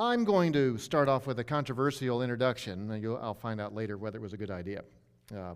[0.00, 3.04] I'm going to start off with a controversial introduction.
[3.20, 4.84] I'll find out later whether it was a good idea.
[5.34, 5.54] Uh, I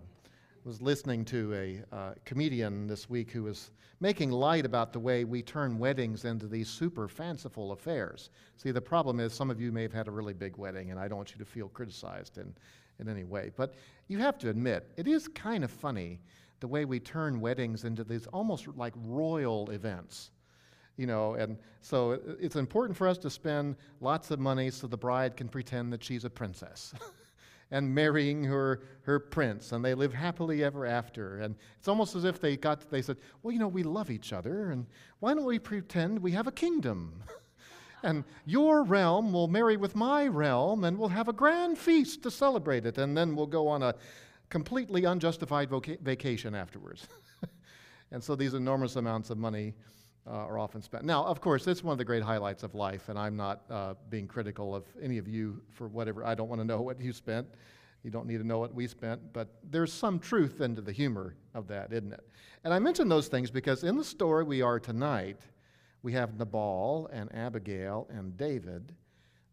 [0.65, 3.71] was listening to a uh, comedian this week who was
[4.01, 8.31] making light about the way we turn weddings into these super fanciful affairs.
[8.57, 10.99] See, the problem is some of you may have had a really big wedding, and
[10.99, 12.53] I don't want you to feel criticized in,
[12.99, 13.49] in any way.
[13.55, 13.75] But
[14.09, 16.19] you have to admit, it is kind of funny
[16.59, 20.31] the way we turn weddings into these almost like royal events.
[20.97, 24.97] You know, and so it's important for us to spend lots of money so the
[24.97, 26.93] bride can pretend that she's a princess.
[27.73, 31.39] and marrying her, her prince, and they live happily ever after.
[31.39, 34.31] And it's almost as if they got, they said, well, you know, we love each
[34.31, 34.85] other, and
[35.19, 37.23] why don't we pretend we have a kingdom?
[38.03, 42.29] and your realm will marry with my realm, and we'll have a grand feast to
[42.29, 43.95] celebrate it, and then we'll go on a
[44.49, 47.07] completely unjustified voca- vacation afterwards.
[48.11, 49.73] and so these enormous amounts of money
[50.25, 51.03] uh, are often spent.
[51.03, 53.93] Now, of course, it's one of the great highlights of life, and I'm not uh,
[54.09, 56.25] being critical of any of you for whatever.
[56.25, 57.47] I don't want to know what you spent.
[58.03, 61.35] You don't need to know what we spent, but there's some truth into the humor
[61.53, 62.27] of that, isn't it?
[62.63, 65.41] And I mention those things because in the story we are tonight,
[66.01, 68.93] we have Nabal and Abigail and David.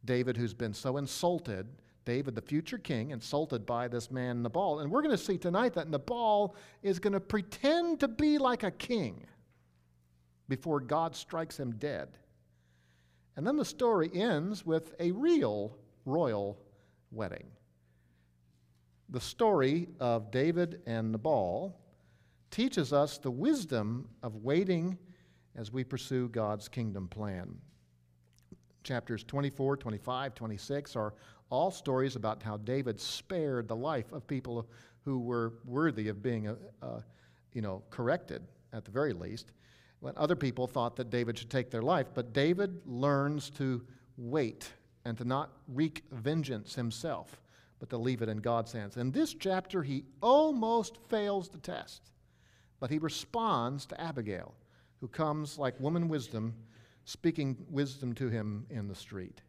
[0.05, 1.67] David, who's been so insulted
[2.05, 4.81] David, the future king, insulted by this man Nabal.
[4.81, 8.63] And we're going to see tonight that Nabal is going to pretend to be like
[8.63, 9.27] a king
[10.51, 12.09] before God strikes him dead.
[13.37, 16.59] And then the story ends with a real royal
[17.13, 17.47] wedding.
[19.09, 21.81] The story of David and Nabal
[22.51, 24.99] teaches us the wisdom of waiting
[25.57, 27.57] as we pursue God's kingdom plan.
[28.83, 31.15] Chapters 24, 25, 26 are
[31.49, 34.69] all stories about how David spared the life of people
[35.05, 37.01] who were worthy of being, uh, uh,
[37.53, 38.43] you know, corrected
[38.73, 39.53] at the very least.
[40.01, 43.83] When other people thought that David should take their life, but David learns to
[44.17, 44.73] wait
[45.05, 47.41] and to not wreak vengeance himself,
[47.79, 48.97] but to leave it in God's hands.
[48.97, 52.13] In this chapter, he almost fails the test,
[52.81, 54.55] but he responds to Abigail,
[55.01, 56.55] who comes like woman wisdom,
[57.05, 59.43] speaking wisdom to him in the street.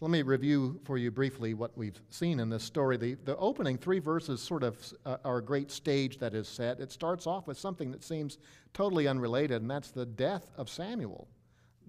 [0.00, 2.96] Let me review for you briefly what we've seen in this story.
[2.96, 6.80] The, the opening three verses sort of uh, are a great stage that is set.
[6.80, 8.38] It starts off with something that seems
[8.72, 11.28] totally unrelated, and that's the death of Samuel,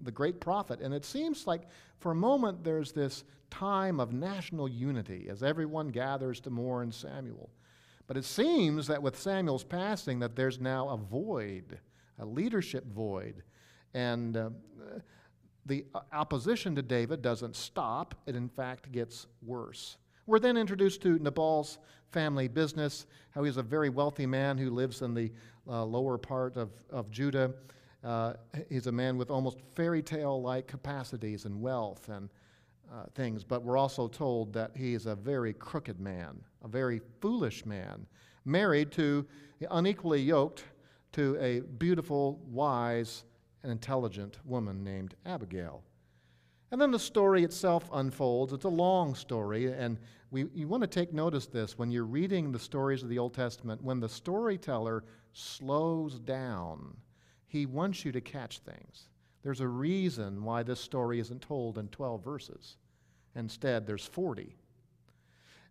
[0.02, 0.80] the great prophet.
[0.80, 1.62] And it seems like
[1.98, 7.50] for a moment there's this time of national unity as everyone gathers to mourn Samuel.
[8.06, 11.80] But it seems that with Samuel's passing that there's now a void,
[12.20, 13.42] a leadership void.
[13.94, 14.50] And uh,
[15.66, 19.96] the opposition to David doesn't stop, it in fact gets worse.
[20.26, 21.78] We're then introduced to Nabal's
[22.10, 25.30] family business, how he's a very wealthy man who lives in the
[25.68, 27.52] uh, lower part of, of Judah.
[28.02, 28.34] Uh,
[28.68, 32.30] he's a man with almost fairy tale like capacities and wealth and
[32.92, 37.00] uh, things, but we're also told that he is a very crooked man, a very
[37.20, 38.06] foolish man,
[38.44, 39.26] married to,
[39.70, 40.64] unequally yoked
[41.12, 43.24] to a beautiful, wise,
[43.66, 45.82] an intelligent woman named Abigail.
[46.70, 48.52] And then the story itself unfolds.
[48.52, 49.98] It's a long story, and
[50.30, 53.34] we, you want to take notice this when you're reading the stories of the Old
[53.34, 53.82] Testament.
[53.82, 56.96] When the storyteller slows down,
[57.48, 59.08] he wants you to catch things.
[59.42, 62.76] There's a reason why this story isn't told in 12 verses.
[63.34, 64.54] Instead, there's 40.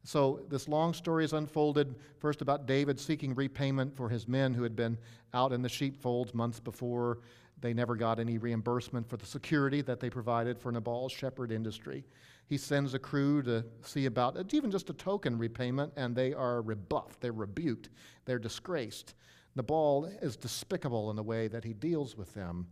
[0.06, 4.62] So, this long story is unfolded first about David seeking repayment for his men who
[4.62, 5.00] had been
[5.34, 7.20] out in the sheepfolds months before.
[7.62, 12.06] They never got any reimbursement for the security that they provided for Nabal's shepherd industry.
[12.48, 16.62] He sends a crew to see about even just a token repayment, and they are
[16.62, 17.90] rebuffed, they're rebuked,
[18.26, 19.16] they're disgraced.
[19.56, 22.68] Nabal is despicable in the way that he deals with them.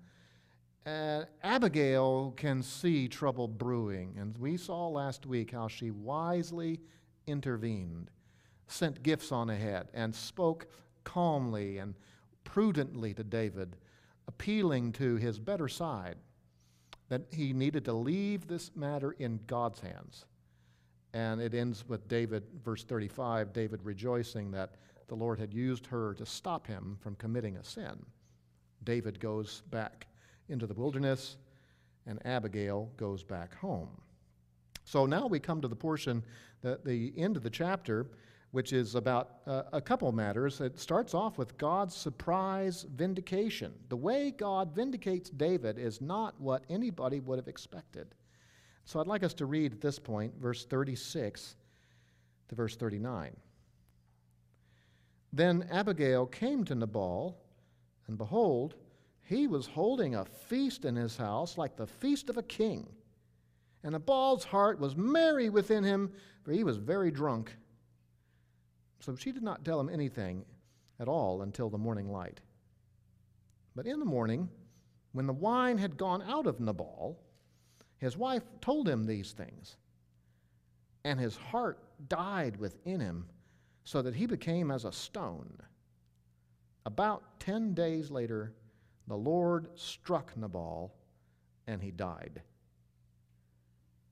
[0.85, 6.81] And Abigail can see trouble brewing, and we saw last week how she wisely
[7.25, 8.11] intervened,
[8.67, 10.67] sent gifts on ahead, and spoke
[11.05, 11.95] calmly and
[12.43, 13.77] prudently to David
[14.27, 16.15] appealing to his better side
[17.09, 20.25] that he needed to leave this matter in God's hands.
[21.13, 24.75] And it ends with David, verse 35, David rejoicing that
[25.07, 28.03] the Lord had used her to stop him from committing a sin.
[28.83, 30.07] David goes back
[30.49, 31.37] into the wilderness,
[32.07, 33.89] and Abigail goes back home.
[34.85, 36.23] So now we come to the portion,
[36.61, 38.07] that the end of the chapter,
[38.53, 40.61] which is about uh, a couple matters.
[40.61, 43.73] It starts off with God's surprise vindication.
[43.89, 48.13] The way God vindicates David is not what anybody would have expected.
[48.85, 51.55] So I'd like us to read at this point, verse 36
[52.49, 53.35] to verse 39.
[55.33, 57.35] Then Abigail came to Nabal,
[58.05, 58.75] and behold,
[59.23, 62.87] he was holding a feast in his house like the feast of a king.
[63.83, 66.11] And Nabal's heart was merry within him,
[66.43, 67.55] for he was very drunk.
[69.03, 70.45] So she did not tell him anything
[70.97, 72.39] at all until the morning light.
[73.75, 74.47] But in the morning,
[75.11, 77.19] when the wine had gone out of Nabal,
[77.97, 79.75] his wife told him these things.
[81.03, 83.25] And his heart died within him,
[83.83, 85.51] so that he became as a stone.
[86.85, 88.53] About ten days later,
[89.07, 90.95] the Lord struck Nabal,
[91.67, 92.41] and he died.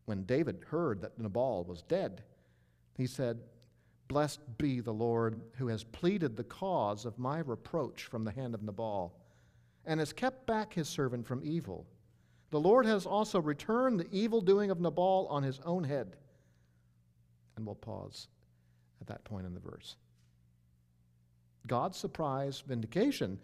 [0.03, 2.23] When David heard that Nabal was dead,
[2.97, 3.39] he said,
[4.11, 8.53] Blessed be the Lord who has pleaded the cause of my reproach from the hand
[8.53, 9.15] of Nabal,
[9.85, 11.87] and has kept back his servant from evil.
[12.49, 16.17] The Lord has also returned the evil doing of Nabal on his own head.
[17.55, 18.27] And we'll pause
[18.99, 19.95] at that point in the verse.
[21.65, 23.39] God's surprise vindication.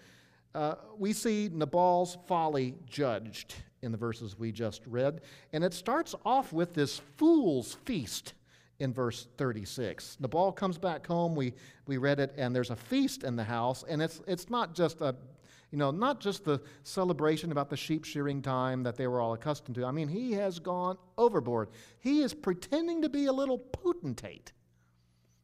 [0.53, 5.21] Uh, we see Nabal's folly judged in the verses we just read,
[5.53, 8.33] and it starts off with this fool's feast
[8.79, 10.17] in verse 36.
[10.19, 11.53] Nabal comes back home, we,
[11.87, 15.01] we read it, and there's a feast in the house, and it's, it's not just
[15.01, 15.15] a
[15.71, 19.33] you know, not just the celebration about the sheep shearing time that they were all
[19.33, 19.85] accustomed to.
[19.85, 21.69] I mean, he has gone overboard.
[21.99, 24.53] He is pretending to be a little potentate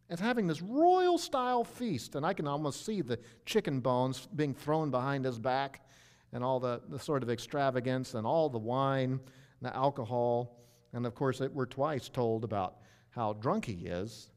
[0.09, 2.15] and having this royal style feast.
[2.15, 5.86] And I can almost see the chicken bones being thrown behind his back
[6.31, 10.57] and all the, the sort of extravagance and all the wine and the alcohol.
[10.94, 12.77] And of course, it, we're twice told about
[13.13, 14.30] how drunk he is.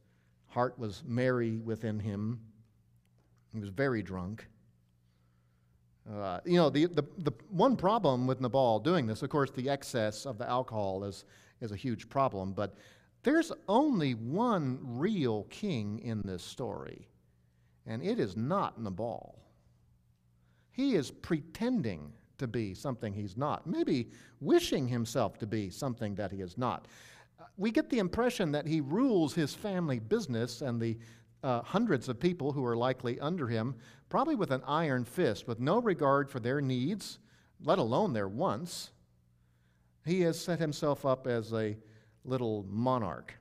[0.49, 2.40] Heart was merry within him,
[3.52, 4.46] he was very drunk.
[6.11, 9.69] Uh, you know, the, the, the one problem with Nabal doing this, of course, the
[9.69, 11.25] excess of the alcohol is,
[11.61, 12.76] is a huge problem, but
[13.25, 17.08] there's only one real king in this story,
[17.87, 19.40] and it is not Nabal.
[20.70, 26.31] He is pretending to be something he's not, maybe wishing himself to be something that
[26.31, 26.87] he is not.
[27.56, 30.99] We get the impression that he rules his family business and the
[31.43, 33.75] uh, hundreds of people who are likely under him,
[34.08, 37.19] probably with an iron fist, with no regard for their needs,
[37.62, 38.91] let alone their wants.
[40.05, 41.76] He has set himself up as a
[42.25, 43.35] little monarch.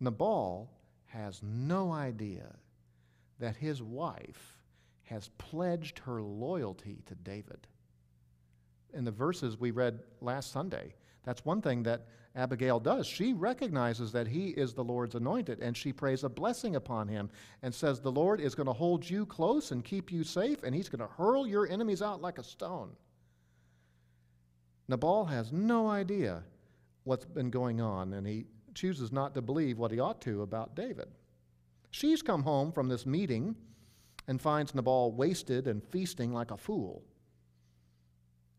[0.00, 0.70] Nabal
[1.06, 2.56] has no idea
[3.38, 4.58] that his wife
[5.04, 7.66] has pledged her loyalty to David.
[8.94, 13.06] In the verses we read last Sunday, that's one thing that Abigail does.
[13.06, 17.30] She recognizes that he is the Lord's anointed, and she prays a blessing upon him
[17.62, 20.74] and says, The Lord is going to hold you close and keep you safe, and
[20.74, 22.90] he's going to hurl your enemies out like a stone.
[24.88, 26.42] Nabal has no idea
[27.04, 30.74] what's been going on, and he chooses not to believe what he ought to about
[30.74, 31.08] David.
[31.90, 33.54] She's come home from this meeting
[34.26, 37.02] and finds Nabal wasted and feasting like a fool.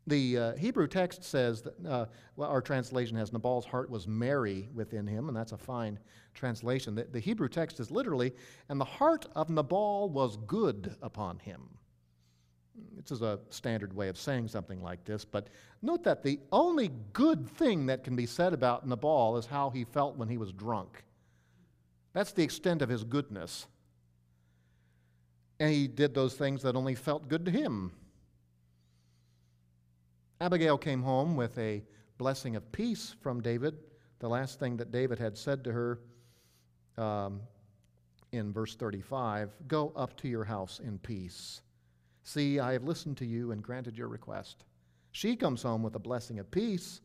[0.08, 2.06] The uh, Hebrew text says that, uh,
[2.36, 5.98] well, our translation has Nabal's heart was merry within him, and that's a fine
[6.34, 6.94] translation.
[6.94, 8.34] The, the Hebrew text is literally,
[8.68, 11.70] and the heart of Nabal was good upon him.
[12.98, 15.48] This is a standard way of saying something like this, but
[15.82, 19.86] note that the only good thing that can be said about Nabal is how he
[19.86, 21.04] felt when he was drunk.
[22.14, 23.68] That's the extent of his goodness.
[25.60, 27.94] And he did those things that only felt good to him.
[30.44, 31.82] Abigail came home with a
[32.18, 33.78] blessing of peace from David,
[34.20, 36.02] the last thing that David had said to her
[36.98, 37.40] um,
[38.34, 41.62] in verse 35 Go up to your house in peace.
[42.24, 44.66] See, I have listened to you and granted your request.
[45.14, 47.00] She comes home with a blessing of peace,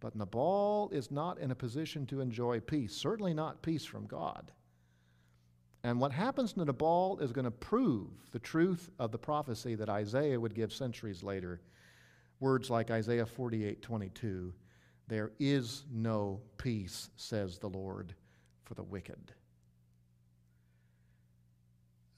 [0.00, 4.50] but Nabal is not in a position to enjoy peace, certainly not peace from God.
[5.84, 9.90] And what happens to Nabal is going to prove the truth of the prophecy that
[9.90, 11.60] Isaiah would give centuries later
[12.42, 14.52] words like Isaiah 48 22.
[15.08, 18.14] There is no peace, says the Lord,
[18.64, 19.32] for the wicked.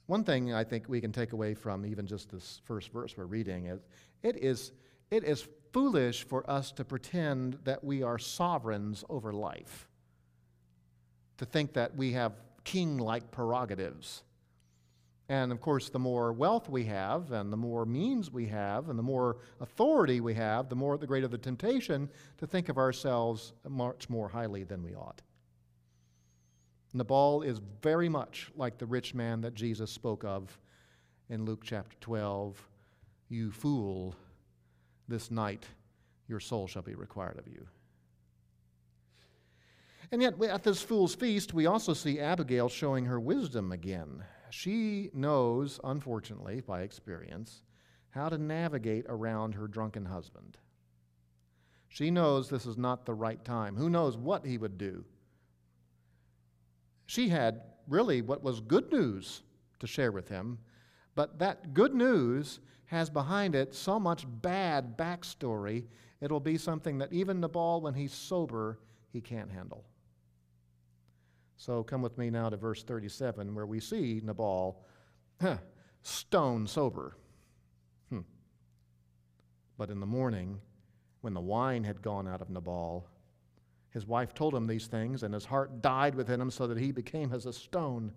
[0.07, 3.25] One thing I think we can take away from even just this first verse we're
[3.25, 3.81] reading is
[4.23, 4.73] it is,
[5.11, 9.89] it is foolish for us to pretend that we are sovereigns over life,
[11.39, 12.33] to think that we have
[12.65, 14.23] king like prerogatives.
[15.29, 18.99] And of course, the more wealth we have, and the more means we have, and
[18.99, 23.55] the more authority we have, the more the greater the temptation to think of ourselves
[23.67, 25.23] much more highly than we ought.
[26.93, 30.57] Nabal is very much like the rich man that Jesus spoke of
[31.31, 32.69] in Luke chapter 12.
[33.31, 34.15] You fool,
[35.09, 35.65] this night
[36.29, 37.67] your soul shall be required of you.
[40.13, 44.23] And yet, at this fool's feast, we also see Abigail showing her wisdom again.
[44.57, 47.65] She knows, unfortunately, by experience,
[48.11, 50.59] how to navigate around her drunken husband.
[51.89, 53.75] She knows this is not the right time.
[53.75, 55.05] Who knows what he would do?
[57.07, 59.43] She had really what was good news
[59.81, 60.61] to share with him,
[61.17, 65.83] but that good news has behind it so much bad backstory,
[66.21, 68.79] it'll be something that even Nabal, when he's sober,
[69.13, 69.85] he can't handle.
[71.57, 74.85] So come with me now to verse 37, where we see Nabal
[76.03, 77.17] stone sober.
[78.11, 78.21] Hmm.
[79.79, 80.61] But in the morning,
[81.21, 83.09] when the wine had gone out of Nabal,
[83.91, 86.91] his wife told him these things, and his heart died within him so that he
[86.91, 88.13] became as a stone.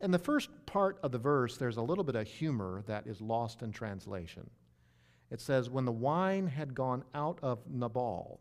[0.00, 3.20] In the first part of the verse, there's a little bit of humor that is
[3.20, 4.50] lost in translation.
[5.30, 8.40] It says, When the wine had gone out of Nabal.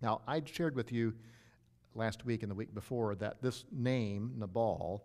[0.00, 1.14] Now, I shared with you
[1.94, 5.04] last week and the week before that this name, Nabal,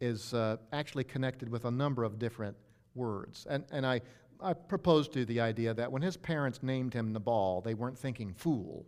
[0.00, 2.56] is uh, actually connected with a number of different
[2.94, 3.46] words.
[3.48, 4.00] And, and I,
[4.40, 7.98] I proposed to you the idea that when his parents named him Nabal, they weren't
[7.98, 8.86] thinking fool,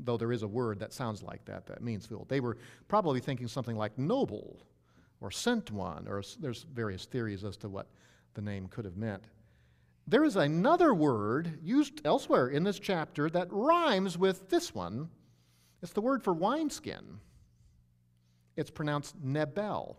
[0.00, 2.26] though there is a word that sounds like that that means fool.
[2.28, 2.56] They were
[2.88, 4.66] probably thinking something like noble
[5.20, 7.86] or sent one, or there's various theories as to what
[8.34, 9.24] the name could have meant.
[10.06, 15.10] There is another word used elsewhere in this chapter that rhymes with this one.
[15.82, 17.20] It's the word for wineskin.
[18.56, 19.98] It's pronounced nebel.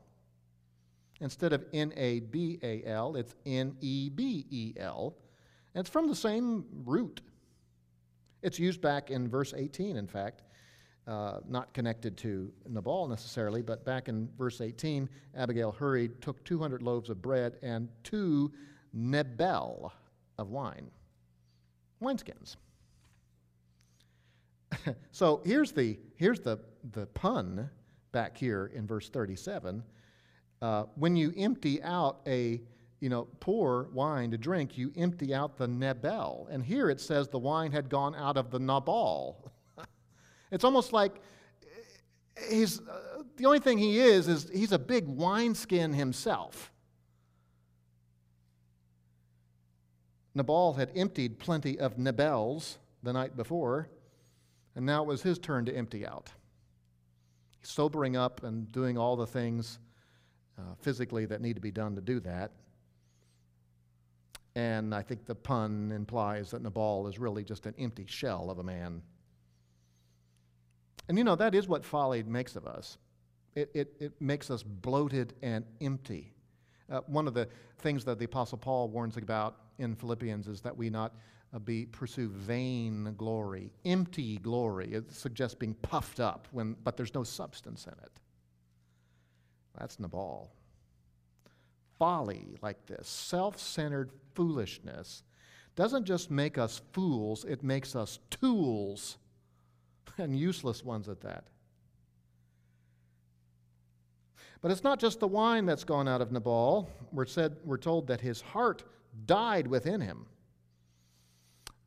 [1.20, 5.16] Instead of N A B A L, it's N E B E L.
[5.74, 7.22] And it's from the same root.
[8.42, 10.42] It's used back in verse 18, in fact,
[11.08, 16.82] uh, not connected to Nabal necessarily, but back in verse 18, Abigail hurried, took 200
[16.82, 18.52] loaves of bread and two
[18.94, 19.94] nebel
[20.38, 20.90] of wine,
[22.02, 22.56] wineskins.
[25.12, 26.60] so here's the, here's the,
[26.92, 27.70] the pun
[28.12, 29.84] back here in verse 37.
[30.62, 32.62] Uh, when you empty out a
[33.02, 36.48] you know, pour wine to drink, you empty out the nebel.
[36.52, 39.52] And here it says the wine had gone out of the nabal.
[40.54, 41.22] It's almost like
[42.50, 46.74] he's, uh, the only thing he is, is he's a big wineskin himself.
[50.36, 53.90] Nabal had emptied plenty of Nebels the night before,
[54.76, 56.32] and now it was his turn to empty out.
[57.62, 59.80] Sobering up and doing all the things
[60.58, 62.52] uh, physically that need to be done to do that.
[64.56, 68.60] And I think the pun implies that Nabal is really just an empty shell of
[68.60, 69.02] a man.
[71.08, 72.98] And you know, that is what folly makes of us.
[73.56, 76.34] It, it, it makes us bloated and empty.
[76.90, 77.48] Uh, one of the
[77.80, 81.14] things that the Apostle Paul warns about in Philippians is that we not
[81.60, 84.94] be pursue vain glory, empty glory.
[84.94, 88.12] It suggests being puffed up, when, but there's no substance in it.
[89.78, 90.52] That's Nabal.
[92.00, 95.24] Folly like this, self centered foolishness,
[95.76, 99.18] doesn't just make us fools, it makes us tools
[100.18, 101.46] and useless ones at that.
[104.62, 106.88] But it's not just the wine that's gone out of Nabal.
[107.12, 108.84] We're, said, we're told that his heart
[109.26, 110.28] died within him.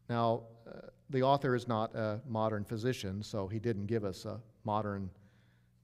[0.08, 4.40] Now, uh, the author is not a modern physician, so he didn't give us a
[4.64, 5.10] modern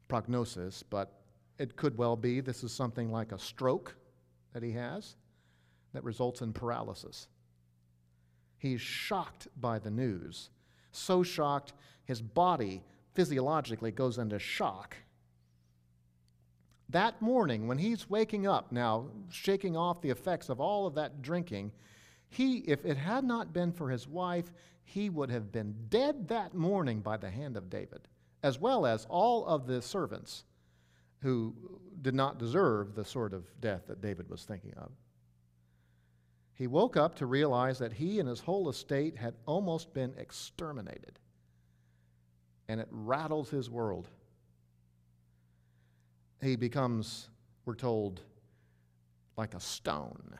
[0.08, 1.20] prognosis, but
[1.58, 3.96] it could well be this is something like a stroke
[4.52, 5.16] that he has
[5.92, 7.28] that results in paralysis.
[8.58, 10.50] He's shocked by the news,
[10.92, 11.72] so shocked
[12.04, 12.82] his body
[13.14, 14.96] physiologically goes into shock.
[16.88, 21.22] That morning, when he's waking up now, shaking off the effects of all of that
[21.22, 21.72] drinking,
[22.30, 26.54] he, if it had not been for his wife, he would have been dead that
[26.54, 28.08] morning by the hand of David,
[28.42, 30.44] as well as all of the servants
[31.22, 31.54] who
[32.00, 34.90] did not deserve the sort of death that David was thinking of.
[36.54, 41.18] He woke up to realize that he and his whole estate had almost been exterminated
[42.70, 44.06] and it rattles his world.
[46.40, 47.28] He becomes,
[47.64, 48.20] we're told,
[49.36, 50.38] like a stone.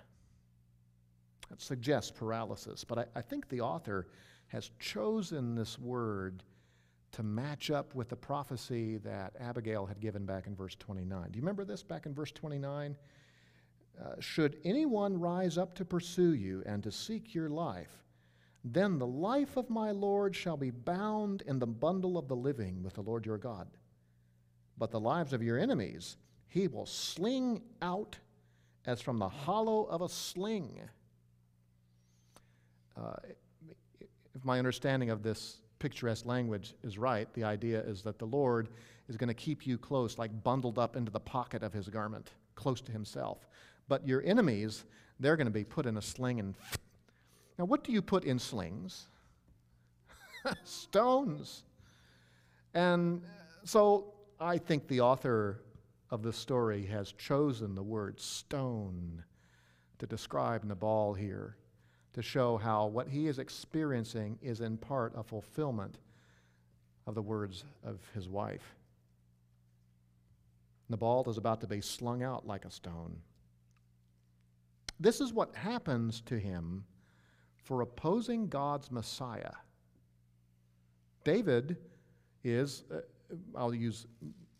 [1.51, 4.07] That suggests paralysis, but I, I think the author
[4.49, 6.43] has chosen this word
[7.13, 11.31] to match up with the prophecy that Abigail had given back in verse 29.
[11.31, 12.97] Do you remember this back in verse 29?
[14.01, 18.05] Uh, should anyone rise up to pursue you and to seek your life,
[18.65, 22.83] then the life of my Lord shall be bound in the bundle of the living
[22.83, 23.69] with the Lord your God.
[24.79, 26.17] But the lives of your enemies
[26.51, 28.19] he will sling out
[28.85, 30.81] as from the hollow of a sling.
[33.01, 33.15] Uh,
[34.35, 38.69] if my understanding of this picturesque language is right, the idea is that the Lord
[39.09, 42.31] is going to keep you close, like bundled up into the pocket of his garment,
[42.55, 43.49] close to himself.
[43.89, 44.85] But your enemies,
[45.19, 46.55] they're going to be put in a sling and
[47.59, 49.09] Now, what do you put in slings?
[50.65, 51.65] Stones.
[52.73, 53.21] And
[53.65, 55.61] so I think the author
[56.11, 59.23] of the story has chosen the word stone
[59.99, 61.57] to describe Nabal here,
[62.13, 65.99] to show how what he is experiencing is in part a fulfillment
[67.07, 68.75] of the words of his wife.
[70.89, 73.17] Nabal is about to be slung out like a stone.
[74.99, 76.85] This is what happens to him
[77.57, 79.53] for opposing God's Messiah.
[81.25, 81.77] David
[82.43, 82.99] is, uh,
[83.57, 84.07] I'll use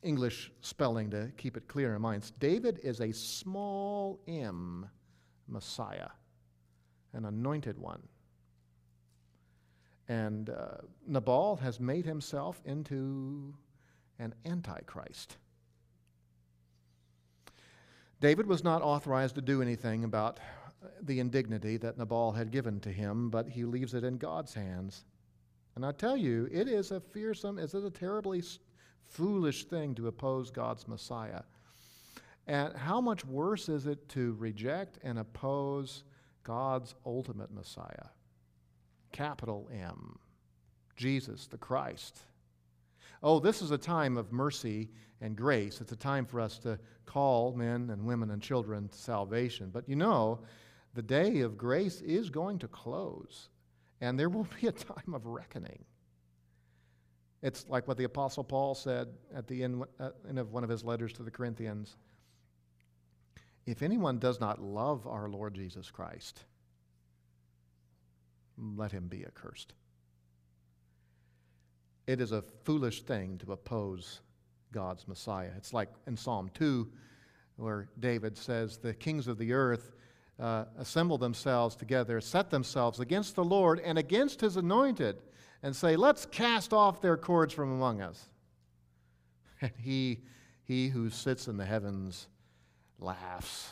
[0.03, 2.31] English spelling to keep it clear in mind.
[2.39, 4.89] David is a small m
[5.49, 6.09] Messiah,
[7.13, 8.03] an anointed one.
[10.09, 13.55] And uh, Nabal has made himself into
[14.19, 15.37] an antichrist.
[18.21, 20.41] David was not authorized to do anything about
[21.03, 25.05] the indignity that Nabal had given to him, but he leaves it in God's hands.
[25.77, 28.43] And I tell you, it is a fearsome, it is a terribly
[29.07, 31.43] foolish thing to oppose God's Messiah.
[32.47, 36.05] And how much worse is it to reject and oppose
[36.45, 38.09] God's ultimate Messiah?
[39.13, 40.19] Capital M,
[40.97, 42.21] Jesus the Christ.
[43.23, 44.89] Oh, this is a time of mercy
[45.21, 45.81] and grace.
[45.81, 49.71] It's a time for us to call men and women and children to salvation.
[49.73, 50.41] But you know,
[50.95, 53.51] the day of grace is going to close,
[54.01, 55.85] and there will be a time of reckoning.
[57.43, 60.85] It's like what the Apostle Paul said at the end, uh, of one of his
[60.85, 61.97] letters to the Corinthians.
[63.67, 66.45] If anyone does not love our Lord Jesus Christ,
[68.59, 69.75] let him be accursed.
[72.07, 74.21] It is a foolish thing to oppose
[74.73, 75.51] God's Messiah.
[75.57, 76.89] It's like in Psalm 2,
[77.57, 79.93] where David says, The kings of the earth
[80.39, 85.23] uh, assemble themselves together, set themselves against the Lord and against his anointed
[85.63, 88.29] and say, Let's cast off their cords from among us.
[89.63, 90.21] And he,
[90.65, 92.29] he who sits in the heavens
[93.01, 93.71] laughs.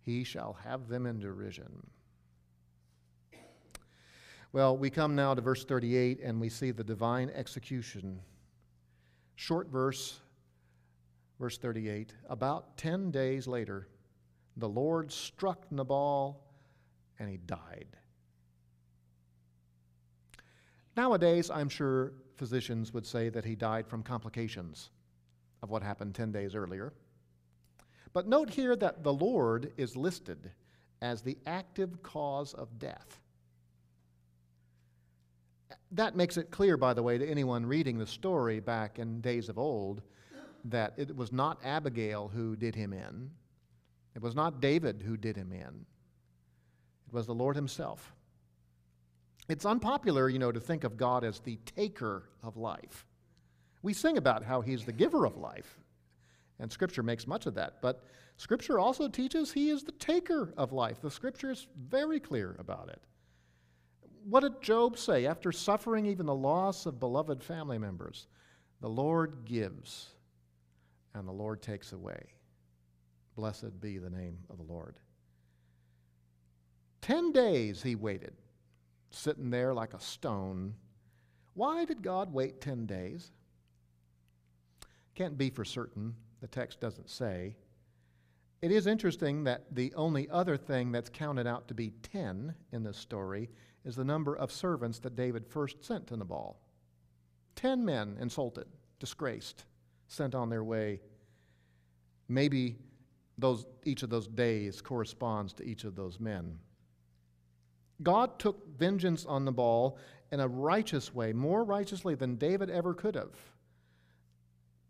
[0.00, 1.86] He shall have them in derision.
[4.52, 8.20] Well, we come now to verse 38 and we see the divine execution.
[9.36, 10.20] Short verse,
[11.38, 12.14] verse 38.
[12.28, 13.86] About 10 days later,
[14.56, 16.42] the Lord struck Nabal
[17.20, 17.86] and he died.
[20.96, 24.90] Nowadays, I'm sure physicians would say that he died from complications
[25.62, 26.92] of what happened 10 days earlier.
[28.12, 30.50] But note here that the Lord is listed
[31.00, 33.20] as the active cause of death.
[35.92, 39.48] That makes it clear, by the way, to anyone reading the story back in days
[39.48, 40.02] of old,
[40.64, 43.30] that it was not Abigail who did him in.
[44.14, 45.86] It was not David who did him in.
[47.10, 48.14] It was the Lord Himself.
[49.48, 53.04] It's unpopular, you know, to think of God as the taker of life.
[53.82, 55.79] We sing about how He's the giver of life,
[56.60, 57.80] and Scripture makes much of that.
[57.80, 58.04] But
[58.36, 61.00] Scripture also teaches He is the taker of life.
[61.00, 63.00] The Scripture is very clear about it.
[64.28, 68.26] What did Job say after suffering even the loss of beloved family members?
[68.80, 70.08] The Lord gives,
[71.14, 72.20] and the Lord takes away.
[73.34, 74.96] Blessed be the name of the Lord.
[77.00, 78.34] Ten days he waited
[79.10, 80.74] sitting there like a stone.
[81.54, 83.32] Why did God wait 10 days?
[85.14, 86.14] Can't be for certain.
[86.40, 87.56] The text doesn't say.
[88.62, 92.82] It is interesting that the only other thing that's counted out to be 10 in
[92.82, 93.48] this story
[93.84, 96.58] is the number of servants that David first sent to Nabal.
[97.56, 98.66] 10 men insulted,
[98.98, 99.64] disgraced,
[100.08, 101.00] sent on their way.
[102.28, 102.76] Maybe
[103.38, 106.58] those, each of those days corresponds to each of those men.
[108.02, 109.98] God took vengeance on Nabal
[110.32, 113.34] in a righteous way, more righteously than David ever could have.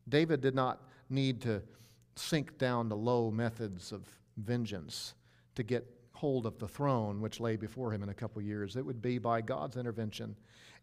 [0.09, 1.63] David did not need to
[2.17, 4.03] sink down to low methods of
[4.37, 5.15] vengeance
[5.55, 8.77] to get hold of the throne which lay before him in a couple years.
[8.77, 10.37] It would be by God's intervention.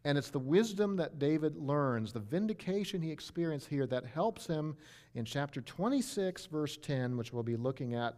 [0.03, 4.75] And it's the wisdom that David learns, the vindication he experienced here, that helps him
[5.15, 8.15] in chapter 26, verse 10, which we'll be looking at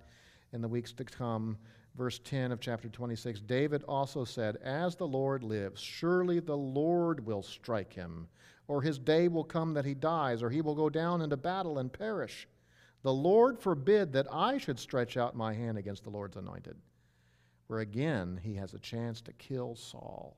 [0.54, 1.58] in the weeks to come,
[1.96, 7.26] verse 10 of chapter 26, David also said, As the Lord lives, surely the Lord
[7.26, 8.28] will strike him,
[8.70, 11.80] or his day will come that he dies, or he will go down into battle
[11.80, 12.48] and perish.
[13.02, 16.78] The Lord forbid that I should stretch out my hand against the Lord's anointed.
[17.68, 20.38] Where again he has a chance to kill Saul.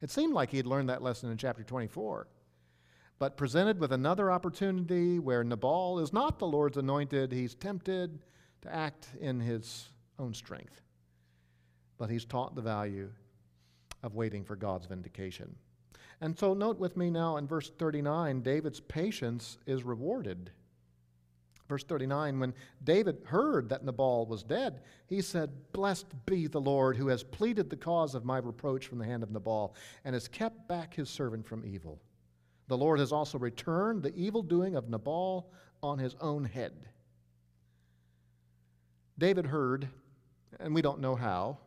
[0.00, 2.28] It seemed like he had learned that lesson in chapter 24.
[3.18, 8.20] But presented with another opportunity where Nabal is not the Lord's anointed, he's tempted
[8.62, 10.80] to act in his own strength.
[11.98, 13.10] but he's taught the value
[14.02, 15.56] of waiting for God's vindication.
[16.20, 20.50] And so, note with me now in verse 39 David's patience is rewarded.
[21.68, 26.96] Verse 39 When David heard that Nabal was dead, he said, Blessed be the Lord
[26.96, 29.74] who has pleaded the cause of my reproach from the hand of Nabal
[30.04, 32.00] and has kept back his servant from evil.
[32.68, 35.50] The Lord has also returned the evil doing of Nabal
[35.82, 36.72] on his own head.
[39.18, 39.88] David heard,
[40.60, 41.58] and we don't know how.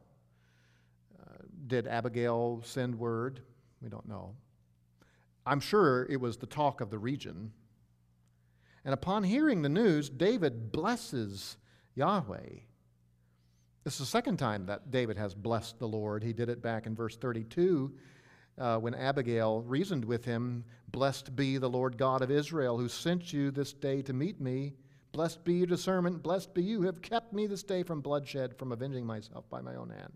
[1.20, 3.42] Uh, did Abigail send word?
[3.82, 4.36] We don't know.
[5.46, 7.52] I'm sure it was the talk of the region.
[8.86, 11.58] And upon hearing the news, David blesses
[11.96, 12.60] Yahweh.
[13.84, 16.24] This is the second time that David has blessed the Lord.
[16.24, 17.94] He did it back in verse 32
[18.58, 23.32] uh, when Abigail reasoned with him Blessed be the Lord God of Israel, who sent
[23.32, 24.74] you this day to meet me.
[25.12, 26.24] Blessed be your discernment.
[26.24, 29.62] Blessed be you who have kept me this day from bloodshed, from avenging myself by
[29.62, 30.14] my own hand.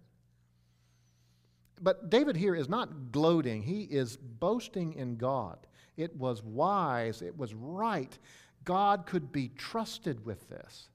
[1.83, 5.67] But David here is not gloating, he is boasting in God.
[5.97, 8.17] It was wise, it was right.
[8.63, 10.87] God could be trusted with this.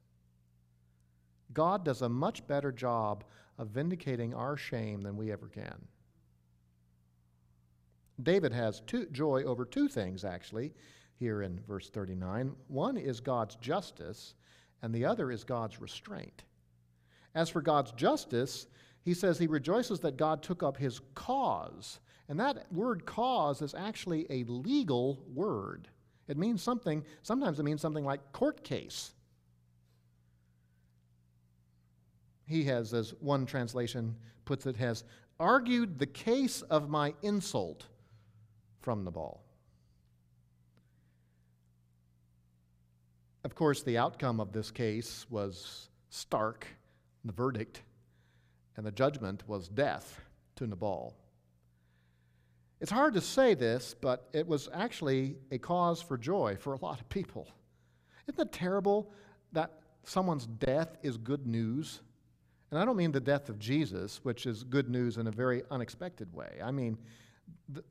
[1.53, 3.25] God does a much better job
[3.59, 5.77] of vindicating our shame than we ever can.
[8.23, 10.73] David has two, joy over two things, actually,
[11.17, 12.55] here in verse 39.
[12.69, 14.35] One is God's justice,
[14.81, 16.45] and the other is God's restraint.
[17.35, 18.67] As for God's justice,
[19.09, 21.99] he says he rejoices that God took up his cause.
[22.29, 25.89] And that word cause is actually a legal word.
[26.29, 29.15] It means something, sometimes it means something like court case.
[32.45, 35.05] He has, as one translation puts it, has
[35.41, 37.87] argued the case of my insult
[38.83, 39.41] from Nabal.
[43.43, 46.67] Of course, the outcome of this case was stark,
[47.25, 47.81] the verdict,
[48.79, 50.21] and the judgment was death
[50.55, 51.13] to Nabal.
[52.81, 56.79] It's hard to say this, but it was actually a cause for joy for a
[56.79, 57.49] lot of people.
[58.29, 59.11] Isn't it terrible
[59.51, 62.03] that someone's death is good news?
[62.71, 65.65] And I don't mean the death of Jesus, which is good news in a very
[65.73, 66.61] unexpected way.
[66.63, 66.99] I mean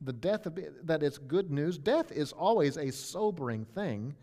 [0.00, 1.76] the, death of that is good news.
[1.76, 4.14] Death is always a sobering thing,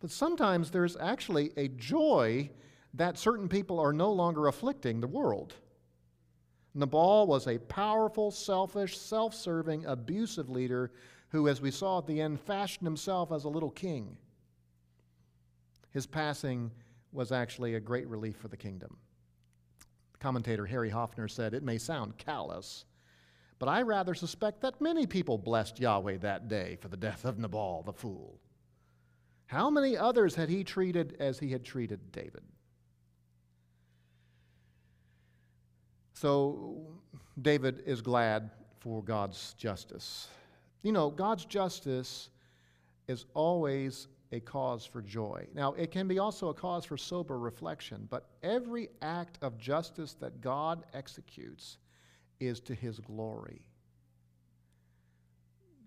[0.00, 2.48] but sometimes there's actually a joy
[2.94, 5.52] that certain people are no longer afflicting the world.
[6.74, 10.90] Nabal was a powerful, selfish, self serving, abusive leader
[11.28, 14.16] who, as we saw at the end, fashioned himself as a little king.
[15.90, 16.72] His passing
[17.12, 18.96] was actually a great relief for the kingdom.
[20.18, 22.84] Commentator Harry Hoffner said, It may sound callous,
[23.58, 27.38] but I rather suspect that many people blessed Yahweh that day for the death of
[27.38, 28.40] Nabal the fool.
[29.46, 32.42] How many others had he treated as he had treated David?
[36.14, 36.76] So
[37.42, 40.28] David is glad for God's justice.
[40.82, 42.30] You know, God's justice
[43.08, 45.46] is always a cause for joy.
[45.54, 50.14] Now, it can be also a cause for sober reflection, but every act of justice
[50.20, 51.78] that God executes
[52.40, 53.62] is to his glory.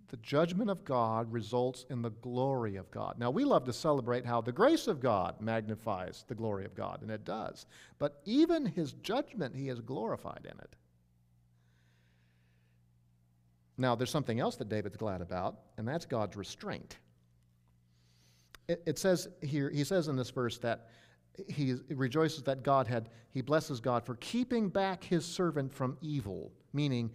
[0.09, 3.15] The judgment of God results in the glory of God.
[3.17, 7.01] Now, we love to celebrate how the grace of God magnifies the glory of God,
[7.01, 7.65] and it does.
[7.99, 10.75] But even his judgment, he is glorified in it.
[13.77, 16.97] Now, there's something else that David's glad about, and that's God's restraint.
[18.67, 20.87] It, it says here, he says in this verse that
[21.47, 26.51] he rejoices that God had, he blesses God for keeping back his servant from evil,
[26.73, 27.11] meaning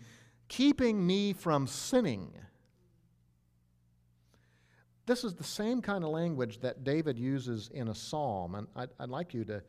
[0.48, 2.32] keeping me from sinning.
[5.06, 8.54] This is the same kind of language that David uses in a psalm.
[8.54, 9.62] And I'd, I'd like you to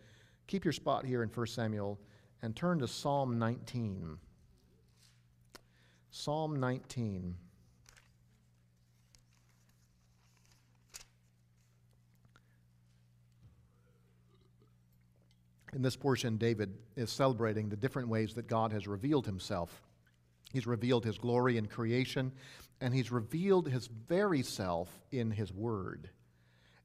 [0.48, 2.00] keep your spot here in 1 Samuel
[2.42, 4.18] and turn to Psalm 19.
[6.12, 7.36] Psalm 19.
[15.74, 19.82] In this portion, David is celebrating the different ways that God has revealed himself.
[20.52, 22.32] He's revealed his glory in creation,
[22.82, 26.10] and he's revealed his very self in his word.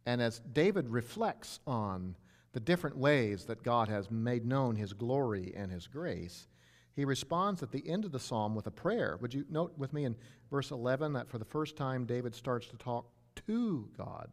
[0.07, 2.17] And as David reflects on
[2.53, 6.49] the different ways that God has made known his glory and his grace,
[6.95, 9.19] he responds at the end of the psalm with a prayer.
[9.21, 10.17] Would you note with me in
[10.51, 13.07] verse 11 that for the first time David starts to talk
[13.47, 14.31] to God?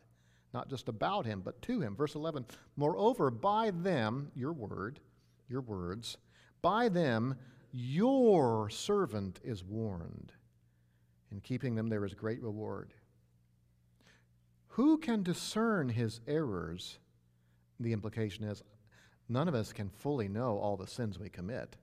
[0.56, 1.96] not just about him, but to him.
[1.96, 2.46] Verse 11
[2.78, 5.02] Moreover, by them, your word,
[5.50, 6.18] your words,
[6.64, 7.36] by them
[7.72, 10.32] your servant is warned.
[11.32, 12.94] In keeping them, there is great reward.
[14.70, 17.00] Who can discern his errors?
[17.80, 18.64] The implication is
[19.30, 21.78] none of us can fully know all the sins we commit.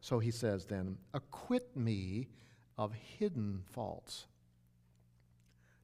[0.00, 2.28] So he says then, Acquit me
[2.76, 4.26] of hidden faults.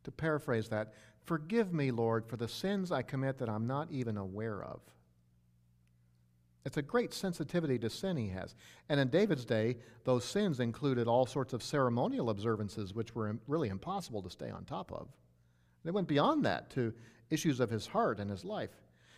[0.05, 4.17] To paraphrase that, forgive me, Lord, for the sins I commit that I'm not even
[4.17, 4.81] aware of.
[6.65, 8.55] It's a great sensitivity to sin he has.
[8.89, 13.69] And in David's day, those sins included all sorts of ceremonial observances which were really
[13.69, 15.09] impossible to stay on top of.
[15.85, 16.93] They went beyond that to
[17.31, 18.71] issues of his heart and his life.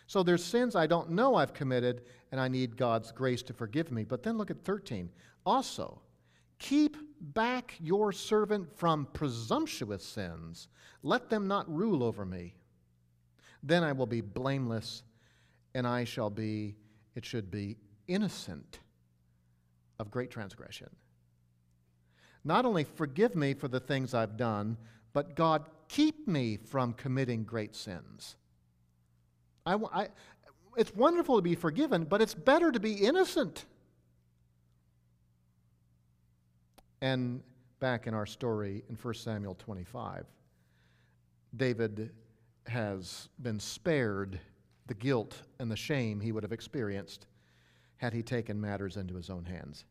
[0.07, 3.91] So there's sins I don't know I've committed, and I need God's grace to forgive
[3.91, 4.03] me.
[4.03, 5.09] But then look at 13.
[5.45, 6.01] Also,
[6.59, 10.67] keep back your servant from presumptuous sins.
[11.03, 12.55] Let them not rule over me.
[13.61, 15.03] Then I will be blameless,
[15.73, 16.75] and I shall be
[17.15, 18.79] it should be innocent
[19.99, 20.89] of great transgression.
[22.43, 24.77] Not only forgive me for the things I've done,
[25.13, 28.35] but God, keep me from committing great sins.
[29.65, 30.07] I, I,
[30.75, 33.65] it's wonderful to be forgiven, but it's better to be innocent.
[37.01, 37.41] And
[37.79, 40.25] back in our story in 1 Samuel 25,
[41.55, 42.11] David
[42.65, 44.39] has been spared
[44.87, 47.27] the guilt and the shame he would have experienced
[47.97, 49.85] had he taken matters into his own hands.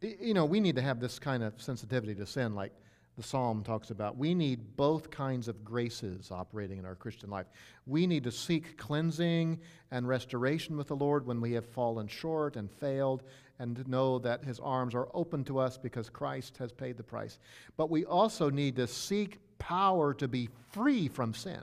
[0.00, 2.72] You know, we need to have this kind of sensitivity to sin, like
[3.16, 4.16] the psalm talks about.
[4.16, 7.46] We need both kinds of graces operating in our Christian life.
[7.86, 12.56] We need to seek cleansing and restoration with the Lord when we have fallen short
[12.56, 13.22] and failed,
[13.58, 17.38] and know that His arms are open to us because Christ has paid the price.
[17.76, 21.62] But we also need to seek power to be free from sin.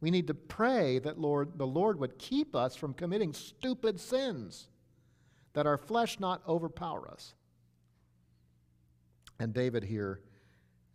[0.00, 4.68] We need to pray that Lord, the Lord would keep us from committing stupid sins,
[5.54, 7.34] that our flesh not overpower us.
[9.38, 10.20] And David here,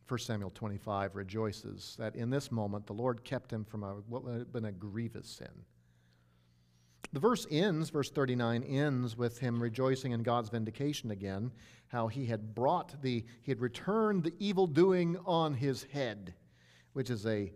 [0.08, 4.24] 1 Samuel 25, rejoices that in this moment the Lord kept him from a, what
[4.24, 5.66] would have been a grievous sin.
[7.12, 11.52] The verse ends, verse 39 ends with him rejoicing in God's vindication again,
[11.88, 16.36] how he had brought the, he had returned the evil doing on his head,
[16.94, 17.52] which is a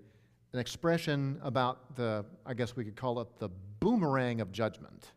[0.53, 5.11] an expression about the, I guess we could call it the boomerang of judgment.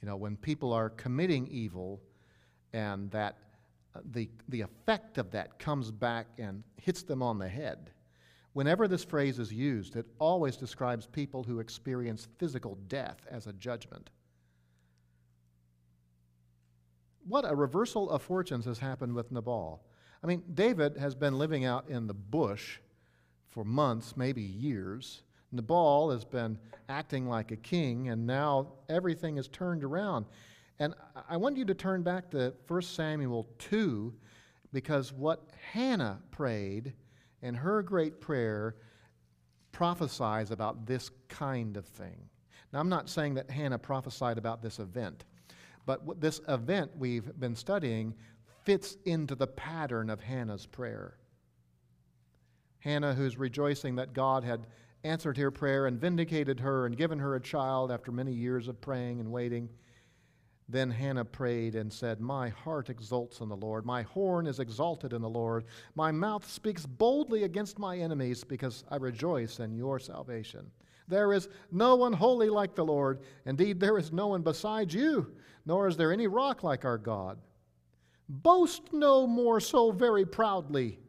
[0.00, 2.00] You know, when people are committing evil
[2.72, 3.36] and that
[3.94, 7.90] uh, the, the effect of that comes back and hits them on the head.
[8.52, 13.52] Whenever this phrase is used, it always describes people who experience physical death as a
[13.54, 14.10] judgment.
[17.26, 19.82] What a reversal of fortunes has happened with Nabal.
[20.22, 22.78] I mean, David has been living out in the bush
[23.50, 25.22] for months, maybe years.
[25.52, 26.58] Nabal has been
[26.88, 30.26] acting like a king, and now everything is turned around.
[30.78, 30.94] And
[31.28, 34.14] I want you to turn back to 1 Samuel 2,
[34.72, 36.94] because what Hannah prayed
[37.42, 38.76] in her great prayer
[39.72, 42.28] prophesies about this kind of thing.
[42.72, 45.24] Now, I'm not saying that Hannah prophesied about this event,
[45.86, 48.14] but this event we've been studying
[48.64, 51.16] fits into the pattern of Hannah's prayer.
[52.80, 54.66] Hannah, who's rejoicing that God had
[55.04, 58.80] answered her prayer and vindicated her and given her a child after many years of
[58.80, 59.68] praying and waiting.
[60.68, 63.84] Then Hannah prayed and said, My heart exults in the Lord.
[63.84, 65.64] My horn is exalted in the Lord.
[65.96, 70.70] My mouth speaks boldly against my enemies because I rejoice in your salvation.
[71.08, 73.20] There is no one holy like the Lord.
[73.46, 75.32] Indeed, there is no one besides you,
[75.66, 77.38] nor is there any rock like our God.
[78.28, 81.00] Boast no more so very proudly.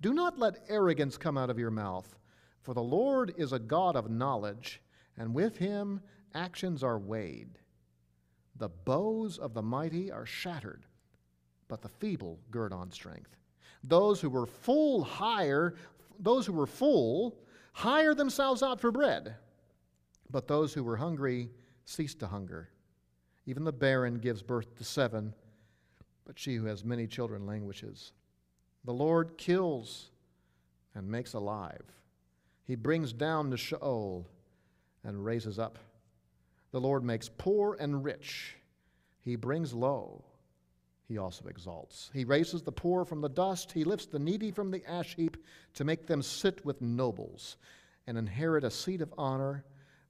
[0.00, 2.16] Do not let arrogance come out of your mouth,
[2.62, 4.82] for the Lord is a God of knowledge,
[5.16, 6.00] and with him
[6.34, 7.58] actions are weighed.
[8.56, 10.86] The bows of the mighty are shattered,
[11.68, 13.36] but the feeble gird on strength.
[13.84, 15.74] Those who were full hire,
[16.18, 17.38] those who were full
[17.72, 19.36] hire themselves out for bread,
[20.30, 21.50] but those who were hungry
[21.84, 22.70] cease to hunger.
[23.46, 25.32] Even the barren gives birth to seven,
[26.24, 28.12] but she who has many children languishes.
[28.86, 30.10] The Lord kills
[30.94, 31.82] and makes alive.
[32.64, 34.26] He brings down to Sheol
[35.04, 35.78] and raises up.
[36.70, 38.54] The Lord makes poor and rich.
[39.20, 40.24] He brings low.
[41.08, 42.10] He also exalts.
[42.12, 43.72] He raises the poor from the dust.
[43.72, 45.36] He lifts the needy from the ash heap
[45.74, 47.56] to make them sit with nobles
[48.06, 49.64] and inherit a seat of honor.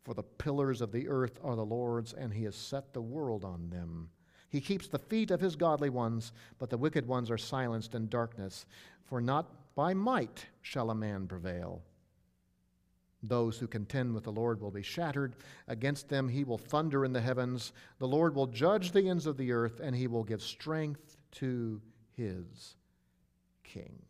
[0.04, 3.44] For the pillars of the earth are the Lord's, and He has set the world
[3.44, 4.10] on them.
[4.48, 8.08] He keeps the feet of his godly ones, but the wicked ones are silenced in
[8.08, 8.66] darkness.
[9.04, 11.82] For not by might shall a man prevail.
[13.22, 15.36] Those who contend with the Lord will be shattered.
[15.66, 17.72] Against them he will thunder in the heavens.
[17.98, 21.80] The Lord will judge the ends of the earth, and he will give strength to
[22.12, 22.76] his
[23.64, 24.00] king,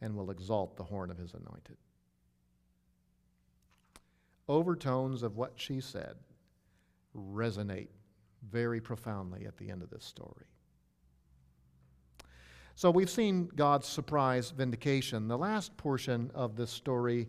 [0.00, 1.76] and will exalt the horn of his anointed.
[4.48, 6.16] Overtones of what she said
[7.16, 7.88] resonate
[8.50, 10.46] very profoundly at the end of this story.
[12.76, 15.28] So we've seen God's surprise vindication.
[15.28, 17.28] The last portion of this story,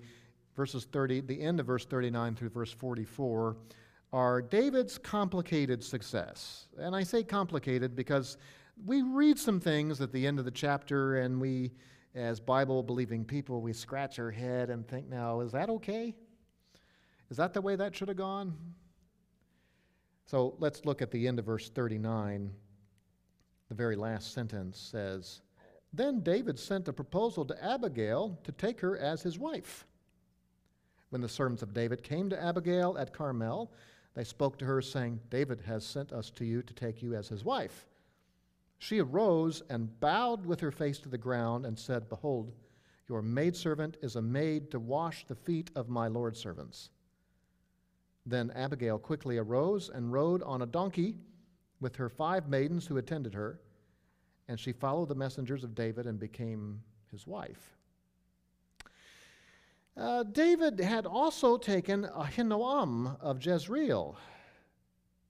[0.55, 3.55] verses 30, the end of verse 39 through verse 44,
[4.11, 6.67] are David's complicated success.
[6.79, 8.37] And I say complicated because
[8.85, 11.73] we read some things at the end of the chapter and we,
[12.15, 16.15] as Bible believing people, we scratch our head and think, now, is that okay?
[17.29, 18.57] Is that the way that should have gone?
[20.25, 22.51] So let's look at the end of verse 39.
[23.69, 25.41] The very last sentence says
[25.93, 29.85] Then David sent a proposal to Abigail to take her as his wife.
[31.09, 33.71] When the servants of David came to Abigail at Carmel,
[34.15, 37.27] they spoke to her, saying, David has sent us to you to take you as
[37.27, 37.85] his wife.
[38.79, 42.51] She arose and bowed with her face to the ground and said, Behold,
[43.07, 46.89] your maidservant is a maid to wash the feet of my Lord's servants.
[48.25, 51.17] Then Abigail quickly arose and rode on a donkey
[51.79, 53.59] with her five maidens who attended her,
[54.47, 57.75] and she followed the messengers of David and became his wife.
[59.97, 64.17] Uh, David had also taken Ahinoam of Jezreel,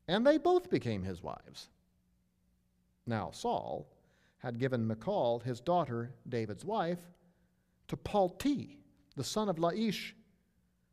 [0.07, 1.69] and they both became his wives.
[3.05, 3.87] Now, Saul
[4.37, 6.99] had given Michal, his daughter, David's wife,
[7.87, 8.79] to Palti,
[9.15, 10.13] the son of Laish,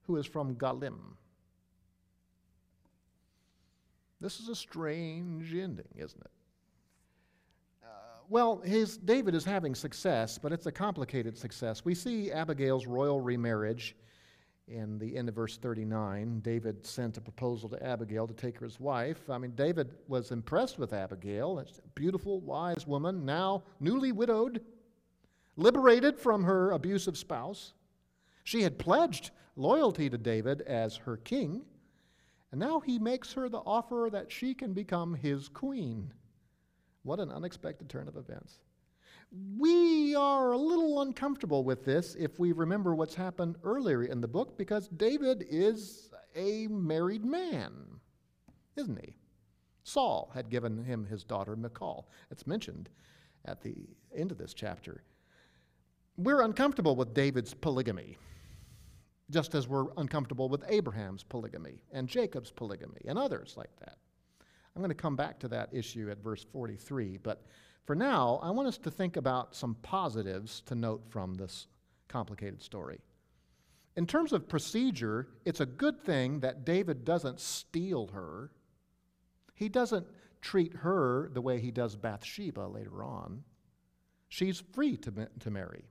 [0.02, 1.16] who is from Gallim.
[4.22, 6.30] This is a strange ending, isn't it?
[7.82, 7.88] Uh,
[8.28, 11.84] well, his, David is having success, but it's a complicated success.
[11.84, 13.96] We see Abigail's royal remarriage
[14.68, 16.38] in the end of verse 39.
[16.38, 19.28] David sent a proposal to Abigail to take her as wife.
[19.28, 21.64] I mean, David was impressed with Abigail, a
[21.96, 24.60] beautiful, wise woman, now newly widowed,
[25.56, 27.74] liberated from her abusive spouse.
[28.44, 31.64] She had pledged loyalty to David as her king.
[32.52, 36.12] And now he makes her the offer that she can become his queen.
[37.02, 38.60] What an unexpected turn of events.
[39.58, 44.28] We are a little uncomfortable with this if we remember what's happened earlier in the
[44.28, 47.72] book because David is a married man,
[48.76, 49.16] isn't he?
[49.84, 52.08] Saul had given him his daughter Michal.
[52.30, 52.90] It's mentioned
[53.46, 53.74] at the
[54.14, 55.02] end of this chapter.
[56.18, 58.18] We're uncomfortable with David's polygamy
[59.32, 63.96] just as we're uncomfortable with Abraham's polygamy and Jacob's polygamy and others like that.
[64.74, 67.42] I'm going to come back to that issue at verse 43, but
[67.84, 71.66] for now, I want us to think about some positives to note from this
[72.08, 73.00] complicated story.
[73.96, 78.50] In terms of procedure, it's a good thing that David doesn't steal her.
[79.54, 80.06] He doesn't
[80.40, 83.42] treat her the way he does Bathsheba later on.
[84.28, 85.84] She's free to, to marry.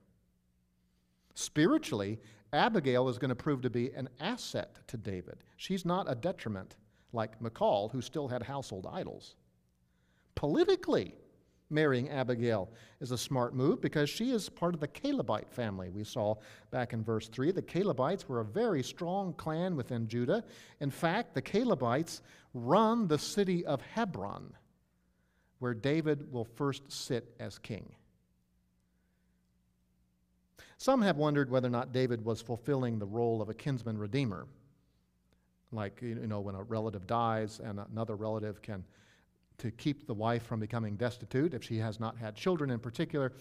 [1.34, 2.20] Spiritually,
[2.54, 5.44] Abigail is going to prove to be an asset to David.
[5.58, 6.76] She's not a detriment
[7.14, 9.36] like Michal, who still had household idols.
[10.36, 11.16] Politically,
[11.70, 16.04] marrying Abigail is a smart move because she is part of the Calebite family we
[16.04, 16.36] saw
[16.70, 17.52] back in verse 3.
[17.52, 20.44] The Calebites were a very strong clan within Judah.
[20.80, 22.22] In fact, the Calebites
[22.54, 24.54] run the city of Hebron,
[25.60, 27.94] where David will first sit as king.
[30.82, 34.48] Some have wondered whether or not David was fulfilling the role of a kinsman redeemer.
[35.72, 38.84] Like, you know, when a relative dies and another relative can,
[39.60, 43.32] to keep the wife from becoming destitute, if she has not had children in particular,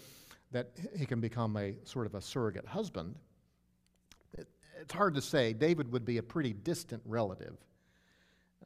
[0.51, 3.15] that he can become a sort of a surrogate husband.
[4.37, 4.47] It,
[4.79, 5.51] it's hard to say.
[5.51, 7.57] David would be a pretty distant relative.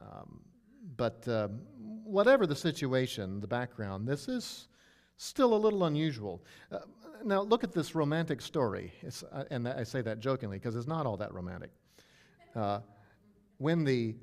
[0.01, 0.41] Um,
[0.97, 1.47] but uh,
[2.03, 4.67] whatever the situation, the background, this is
[5.15, 6.43] still a little unusual.
[6.69, 6.79] Uh,
[7.25, 8.93] now, look at this romantic story.
[9.31, 11.71] Uh, and I say that jokingly because it's not all that romantic.
[12.55, 12.79] Uh,
[13.57, 14.15] when, the,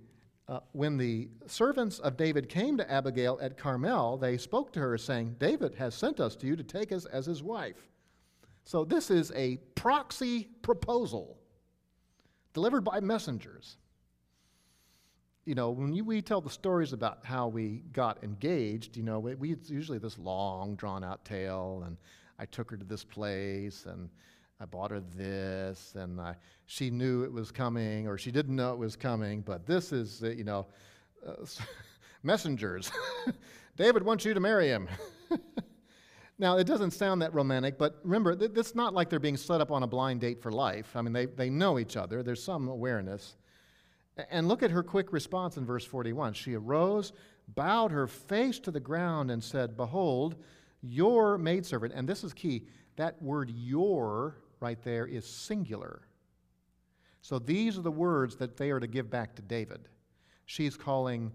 [0.49, 4.97] uh, when the servants of David came to Abigail at Carmel, they spoke to her,
[4.97, 7.91] saying, David has sent us to you to take us as his wife.
[8.65, 11.37] So, this is a proxy proposal
[12.55, 13.77] delivered by messengers.
[15.45, 19.19] You know, when you, we tell the stories about how we got engaged, you know,
[19.19, 21.97] we, we, it's usually this long, drawn out tale, and
[22.43, 24.11] I took her to this place and
[24.61, 26.37] I bought her this, and I,
[26.67, 30.23] she knew it was coming, or she didn't know it was coming, but this is,
[30.23, 30.67] uh, you know,
[31.27, 31.35] uh,
[32.23, 32.91] messengers.
[33.77, 34.89] David wants you to marry him.
[36.39, 39.61] now, it doesn't sound that romantic, but remember, th- it's not like they're being set
[39.61, 40.95] up on a blind date for life.
[40.95, 43.37] I mean, they, they know each other, there's some awareness.
[44.31, 46.35] And look at her quick response in verse 41.
[46.35, 47.13] She arose,
[47.49, 50.37] bowed her face to the ground, and said, Behold,
[50.83, 52.67] your maidservant, and this is key,
[52.97, 56.03] that word your right there is singular.
[57.21, 59.89] So these are the words that they are to give back to David.
[60.47, 61.33] she's calling,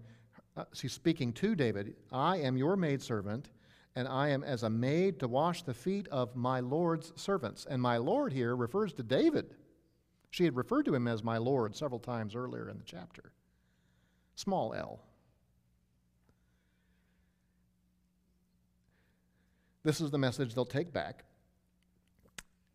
[0.56, 3.50] uh, she's speaking to David I am your maidservant,
[3.96, 7.66] and I am as a maid to wash the feet of my Lord's servants.
[7.68, 9.56] And my Lord here refers to David.
[10.30, 13.32] She had referred to him as my Lord several times earlier in the chapter.
[14.34, 15.00] Small l.
[19.84, 21.24] This is the message they'll take back.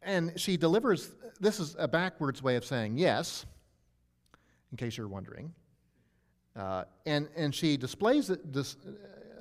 [0.02, 3.46] And she delivers, this is a backwards way of saying yes,
[4.72, 5.54] in case you're wondering.
[6.56, 8.78] Uh, and, and she displays it, this,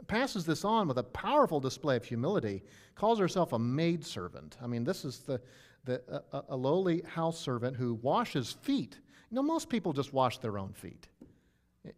[0.07, 2.63] passes this on with a powerful display of humility,
[2.95, 4.57] calls herself a maidservant.
[4.63, 5.41] I mean, this is the,
[5.85, 8.99] the, a lowly house servant who washes feet.
[9.31, 11.09] You know, most people just wash their own feet.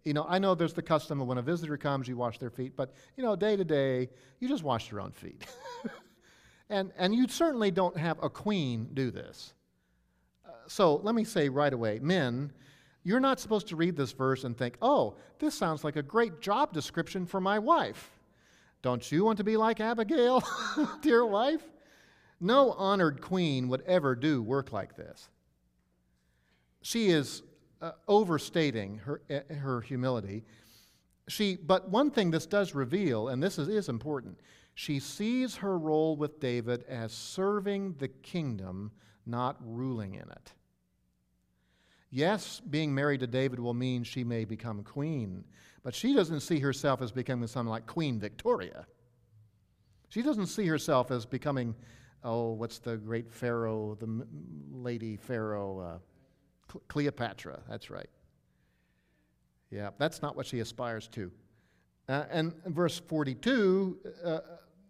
[0.05, 2.51] You know, I know there's the custom of when a visitor comes, you wash their
[2.51, 4.09] feet, but, you know, day to day,
[4.41, 5.47] you just wash your own feet.
[6.71, 9.53] and, and you certainly don't have a queen do this.
[10.47, 12.51] Uh, so let me say right away men,
[13.03, 16.41] you're not supposed to read this verse and think, oh, this sounds like a great
[16.41, 18.11] job description for my wife.
[18.81, 20.43] Don't you want to be like Abigail,
[21.03, 21.63] dear wife?
[22.41, 25.29] No honored queen would ever do work like this.
[26.81, 27.43] She is
[27.85, 30.43] uh, overstating her, uh, her humility.
[31.29, 34.41] She, but one thing this does reveal, and this is, is important,
[34.75, 38.91] she sees her role with David as serving the kingdom,
[39.27, 40.53] not ruling in it.
[42.11, 45.45] Yes, being married to David will mean she may become queen,
[45.83, 48.87] but she doesn't see herself as becoming something like Queen Victoria.
[50.09, 51.75] She doesn't see herself as becoming,
[52.23, 54.27] oh, what's the great pharaoh, the
[54.73, 55.99] lady pharaoh, uh,
[56.89, 58.09] Cleopatra, that's right.
[59.71, 61.31] Yeah, that's not what she aspires to.
[62.09, 64.39] Uh, and verse 42, uh,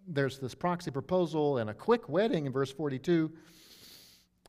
[0.06, 3.32] there's this proxy proposal and a quick wedding in verse 42.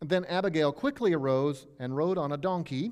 [0.02, 2.92] Then Abigail quickly arose and rode on a donkey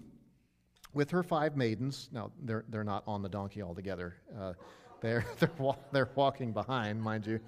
[0.94, 2.10] with her five maidens.
[2.12, 4.54] Now, they're, they're not on the donkey altogether, uh,
[5.02, 7.40] they're, they're, wa- they're walking behind, mind you.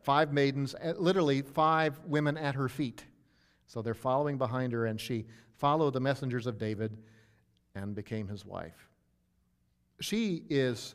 [0.00, 3.04] Five maidens, uh, literally five women at her feet.
[3.66, 5.26] So they're following behind her, and she
[5.58, 6.96] followed the messengers of David
[7.74, 8.88] and became his wife.
[10.00, 10.94] She is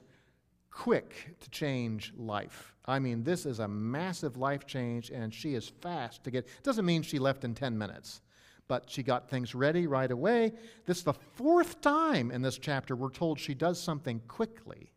[0.72, 2.76] quick to change life.
[2.86, 6.46] I mean, this is a massive life change, and she is fast to get.
[6.46, 8.22] It Doesn't mean she left in 10 minutes,
[8.68, 10.54] but she got things ready right away.
[10.86, 14.92] This is the fourth time in this chapter we're told she does something quickly.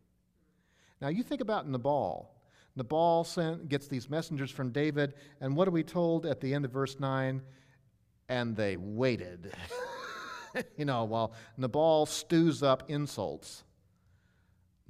[1.00, 2.30] Now, you think about Nabal.
[2.76, 6.64] Nabal sent, gets these messengers from David, and what are we told at the end
[6.64, 7.42] of verse 9?
[8.32, 9.52] And they waited.
[10.76, 13.64] you know, while Nabal stews up insults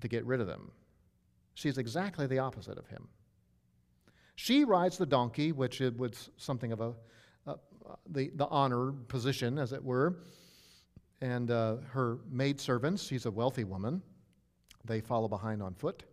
[0.01, 0.71] to get rid of them.
[1.55, 3.09] She's exactly the opposite of him.
[4.37, 6.93] She rides the donkey, which was something of a,
[7.47, 7.55] uh,
[8.09, 10.17] the, the honor position, as it were.
[11.21, 14.03] And uh, her maidservants, she's a wealthy woman,
[14.85, 16.05] they follow behind on foot.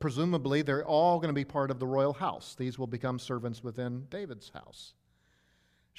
[0.00, 2.54] Presumably, they're all going to be part of the royal house.
[2.58, 4.94] These will become servants within David's house.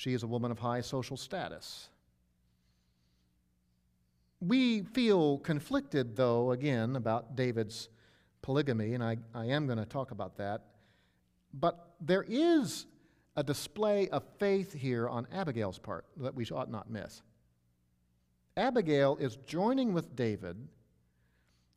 [0.01, 1.87] She is a woman of high social status.
[4.39, 7.87] We feel conflicted, though, again, about David's
[8.41, 10.63] polygamy, and I, I am going to talk about that.
[11.53, 12.87] But there is
[13.35, 17.21] a display of faith here on Abigail's part that we ought not miss.
[18.57, 20.67] Abigail is joining with David.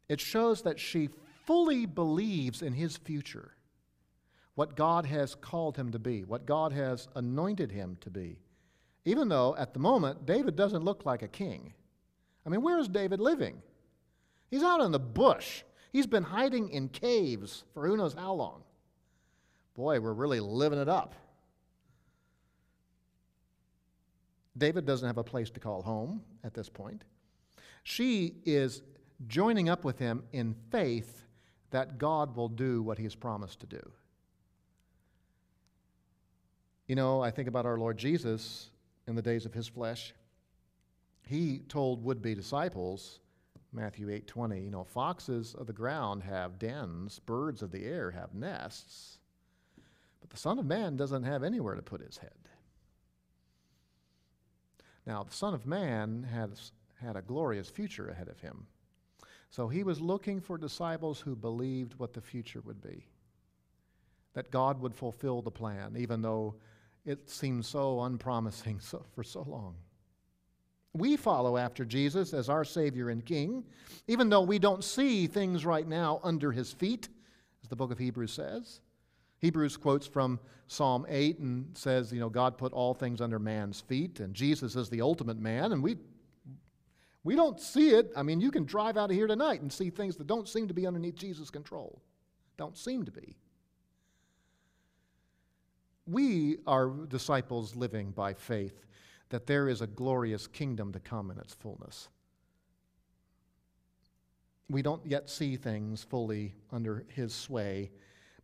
[0.08, 1.10] It shows that she
[1.44, 3.54] fully believes in his future,
[4.54, 8.38] what God has called him to be, what God has anointed him to be.
[9.04, 11.72] Even though at the moment, David doesn't look like a king.
[12.46, 13.60] I mean, where is David living?
[14.50, 15.62] He's out in the bush.
[15.92, 18.62] He's been hiding in caves for who knows how long.
[19.74, 21.14] Boy, we're really living it up.
[24.56, 27.02] David doesn't have a place to call home at this point.
[27.82, 28.82] She is
[29.26, 31.24] joining up with him in faith
[31.70, 33.92] that God will do what he has promised to do.
[36.86, 38.70] You know, I think about our Lord Jesus
[39.06, 40.14] in the days of his flesh
[41.26, 43.20] he told would-be disciples,
[43.72, 48.34] Matthew 8:20, you know, foxes of the ground have dens, birds of the air have
[48.34, 49.18] nests,
[50.20, 52.48] but the Son of Man doesn't have anywhere to put his head.
[55.06, 58.66] Now, the Son of Man has had a glorious future ahead of him.
[59.50, 63.06] So he was looking for disciples who believed what the future would be.
[64.32, 66.56] That God would fulfill the plan, even though
[67.04, 69.76] it seemed so unpromising so, for so long.
[70.92, 73.64] We follow after Jesus as our Savior and King,
[74.06, 77.08] even though we don't see things right now under his feet,
[77.62, 78.80] as the book of Hebrews says.
[79.40, 80.38] Hebrews quotes from
[80.68, 84.76] Psalm 8 and says, you know, God put all things under man's feet, and Jesus
[84.76, 85.96] is the ultimate man, and we,
[87.24, 88.12] We don't see it.
[88.16, 90.68] I mean, you can drive out of here tonight and see things that don't seem
[90.68, 92.00] to be underneath Jesus' control.
[92.56, 93.36] Don't seem to be.
[96.06, 98.84] We are disciples living by faith
[99.30, 102.08] that there is a glorious kingdom to come in its fullness.
[104.68, 107.90] We don't yet see things fully under his sway,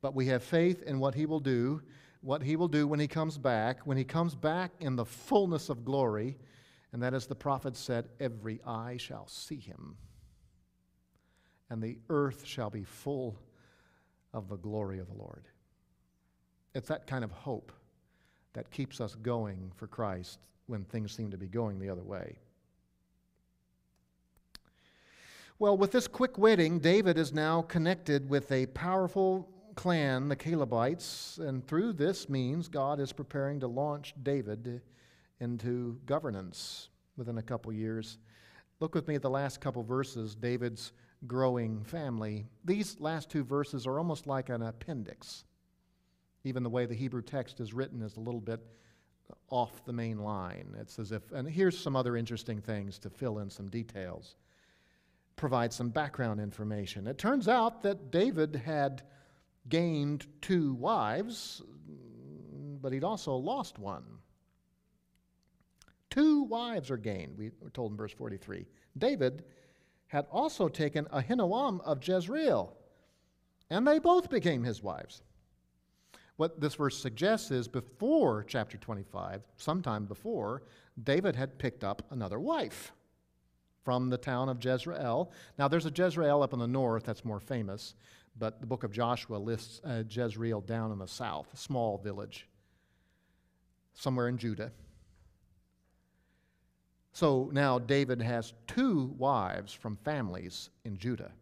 [0.00, 1.82] but we have faith in what he will do,
[2.22, 5.68] what he will do when he comes back, when he comes back in the fullness
[5.68, 6.36] of glory
[6.92, 9.96] and that, as the prophet said, every eye shall see him,
[11.68, 13.38] and the earth shall be full
[14.32, 15.46] of the glory of the Lord.
[16.74, 17.72] It's that kind of hope
[18.52, 22.38] that keeps us going for Christ when things seem to be going the other way.
[25.58, 31.38] Well, with this quick wedding, David is now connected with a powerful clan, the Calebites,
[31.38, 34.80] and through this means God is preparing to launch David
[35.40, 38.18] into governance within a couple years.
[38.80, 40.92] Look with me at the last couple verses, David's
[41.26, 42.46] growing family.
[42.64, 45.44] These last two verses are almost like an appendix.
[46.44, 48.60] Even the way the Hebrew text is written is a little bit
[49.48, 50.74] off the main line.
[50.78, 54.36] It's as if, and here's some other interesting things to fill in some details,
[55.36, 57.06] provide some background information.
[57.06, 59.02] It turns out that David had
[59.68, 61.62] gained two wives,
[62.80, 64.04] but he'd also lost one.
[66.08, 68.66] Two wives are gained, we were told in verse 43.
[68.98, 69.44] David
[70.08, 72.76] had also taken Ahinoam of Jezreel,
[73.68, 75.22] and they both became his wives.
[76.40, 80.62] What this verse suggests is before chapter 25, sometime before,
[81.04, 82.94] David had picked up another wife
[83.84, 85.30] from the town of Jezreel.
[85.58, 87.94] Now, there's a Jezreel up in the north that's more famous,
[88.38, 92.48] but the book of Joshua lists uh, Jezreel down in the south, a small village,
[93.92, 94.72] somewhere in Judah.
[97.12, 101.32] So now David has two wives from families in Judah.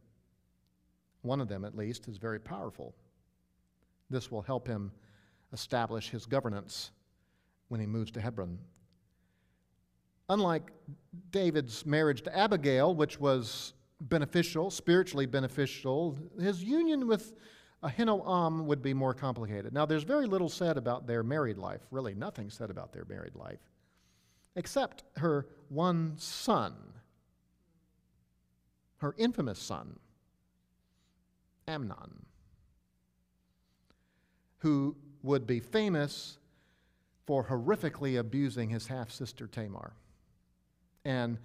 [1.22, 2.96] One of them, at least, is very powerful.
[4.10, 4.92] This will help him
[5.52, 6.90] establish his governance
[7.68, 8.58] when he moves to Hebron.
[10.28, 10.70] Unlike
[11.30, 17.32] David's marriage to Abigail, which was beneficial, spiritually beneficial, his union with
[17.82, 19.72] Ahinoam would be more complicated.
[19.72, 23.34] Now, there's very little said about their married life, really, nothing said about their married
[23.34, 23.60] life
[24.58, 26.74] except her one son,
[28.98, 29.98] her infamous son,
[31.68, 32.26] Amnon,
[34.58, 36.38] who would be famous
[37.26, 39.92] for horrifically abusing his half sister Tamar.
[41.04, 41.38] And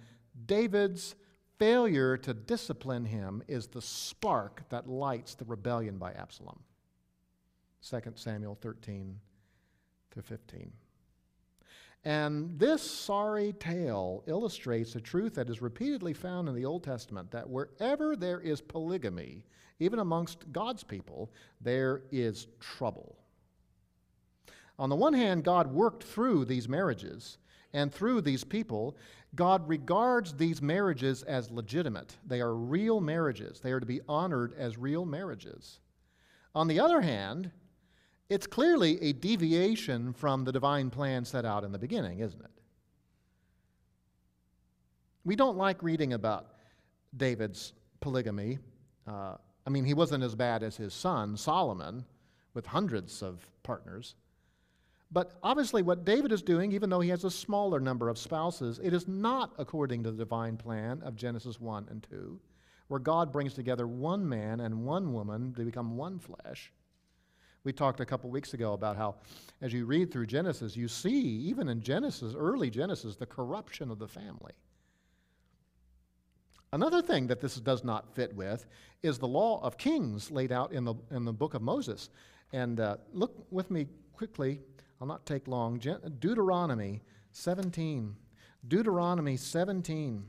[0.46, 1.14] David's
[1.58, 6.60] failure to discipline him is the spark that lights the rebellion by Absalom.
[7.88, 9.20] 2 Samuel 13
[10.12, 10.72] to 15.
[12.04, 17.30] And this sorry tale illustrates a truth that is repeatedly found in the Old Testament
[17.30, 19.46] that wherever there is polygamy,
[19.84, 21.30] even amongst God's people,
[21.60, 23.16] there is trouble.
[24.78, 27.38] On the one hand, God worked through these marriages
[27.72, 28.96] and through these people.
[29.34, 32.16] God regards these marriages as legitimate.
[32.26, 35.80] They are real marriages, they are to be honored as real marriages.
[36.54, 37.50] On the other hand,
[38.28, 42.50] it's clearly a deviation from the divine plan set out in the beginning, isn't it?
[45.24, 46.54] We don't like reading about
[47.16, 48.58] David's polygamy.
[49.06, 52.04] Uh, I mean, he wasn't as bad as his son, Solomon,
[52.52, 54.14] with hundreds of partners.
[55.10, 58.80] But obviously, what David is doing, even though he has a smaller number of spouses,
[58.82, 62.38] it is not according to the divine plan of Genesis 1 and 2,
[62.88, 66.72] where God brings together one man and one woman to become one flesh.
[67.62, 69.14] We talked a couple weeks ago about how,
[69.62, 73.98] as you read through Genesis, you see, even in Genesis, early Genesis, the corruption of
[73.98, 74.52] the family.
[76.74, 78.66] Another thing that this does not fit with
[79.04, 82.10] is the law of kings laid out in the, in the book of Moses.
[82.52, 84.60] And uh, look with me quickly,
[85.00, 85.78] I'll not take long.
[85.78, 88.16] Deuteronomy 17.
[88.66, 90.24] Deuteronomy 17.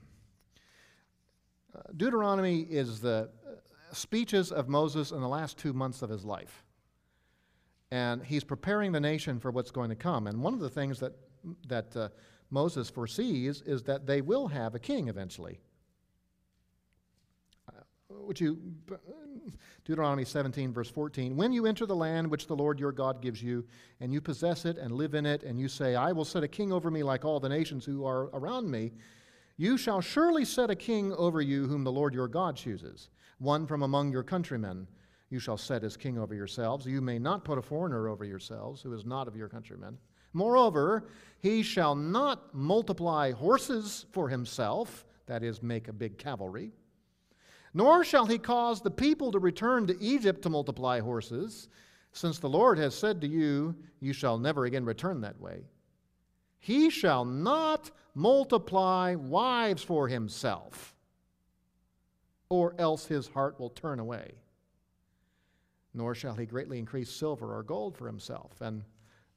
[1.75, 3.55] Uh, Deuteronomy is the uh,
[3.91, 6.63] speeches of Moses in the last two months of his life
[7.89, 10.27] and he's preparing the nation for what's going to come.
[10.27, 11.13] And one of the things that,
[11.67, 12.09] that uh,
[12.51, 15.59] Moses foresees is that they will have a king eventually.
[18.22, 18.57] Would you,
[19.84, 23.41] Deuteronomy 17, verse 14, when you enter the land which the Lord your God gives
[23.41, 23.66] you,
[23.99, 26.47] and you possess it and live in it, and you say, I will set a
[26.47, 28.93] king over me like all the nations who are around me,
[29.57, 33.68] you shall surely set a king over you whom the Lord your God chooses, one
[33.68, 34.88] from among your countrymen
[35.30, 36.86] you shall set as king over yourselves.
[36.86, 39.97] You may not put a foreigner over yourselves who is not of your countrymen.
[40.34, 41.07] Moreover,
[41.39, 45.05] he shall not multiply horses for himself.
[45.26, 46.72] that is, make a big cavalry.
[47.76, 51.67] Nor shall he cause the people to return to Egypt to multiply horses,
[52.13, 55.65] since the Lord has said to you, You shall never again return that way.
[56.57, 60.95] He shall not multiply wives for himself,
[62.47, 64.36] or else his heart will turn away.
[65.93, 68.61] Nor shall he greatly increase silver or gold for himself.
[68.61, 68.86] And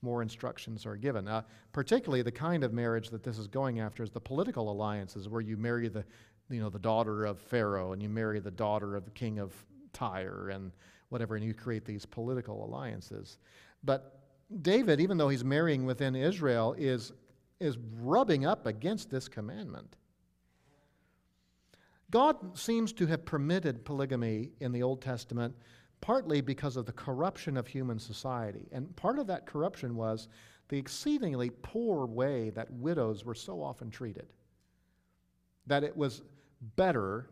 [0.01, 1.26] more instructions are given.
[1.26, 5.28] Uh, particularly, the kind of marriage that this is going after is the political alliances,
[5.28, 6.05] where you marry the,
[6.51, 9.55] you know, the daughter of Pharaoh and you marry the daughter of the king of
[9.92, 10.72] Tyre and
[11.09, 13.38] whatever, and you create these political alliances.
[13.84, 14.20] But
[14.62, 17.12] David, even though he's marrying within Israel, is,
[17.61, 19.96] is rubbing up against this commandment.
[22.11, 25.55] God seems to have permitted polygamy in the Old Testament
[26.01, 28.68] partly because of the corruption of human society.
[28.72, 30.28] And part of that corruption was
[30.68, 34.32] the exceedingly poor way that widows were so often treated.
[35.66, 36.22] That it was
[36.76, 37.28] better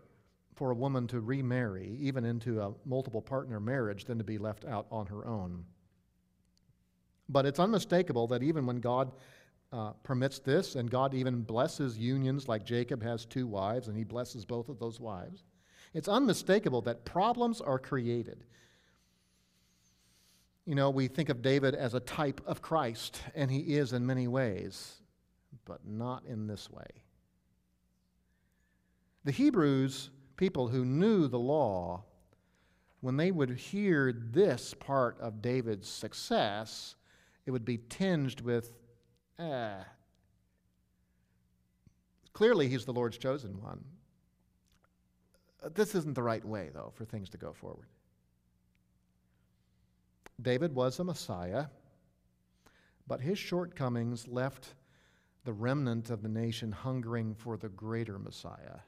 [0.55, 4.65] for a woman to remarry, even into a multiple partner marriage, than to be left
[4.65, 5.65] out on her own.
[7.29, 9.13] But it's unmistakable that even when God
[9.73, 14.05] uh, permits this, and God even blesses unions like Jacob has two wives, and he
[14.05, 15.45] blesses both of those wives,
[15.93, 18.45] it's unmistakable that problems are created.
[20.65, 24.07] You know, we think of David as a type of Christ, and he is in
[24.07, 24.97] many ways,
[25.65, 26.87] but not in this way.
[29.27, 32.05] The Hebrews, people who knew the law,
[33.01, 36.95] when they would hear this part of David's success,
[37.45, 38.71] it would be tinged with,
[39.41, 39.85] ah,
[42.35, 43.83] clearly he's the Lord's chosen one.
[45.75, 47.89] This isn't the right way, though, for things to go forward.
[50.41, 51.67] David was a Messiah,
[53.09, 54.75] but his shortcomings left
[55.43, 58.79] the remnant of the nation hungering for the greater Messiah.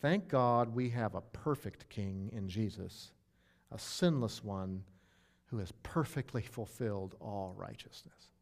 [0.00, 3.10] Thank God we have a perfect king in Jesus,
[3.72, 4.84] a sinless one
[5.46, 8.32] who has perfectly fulfilled all righteousness.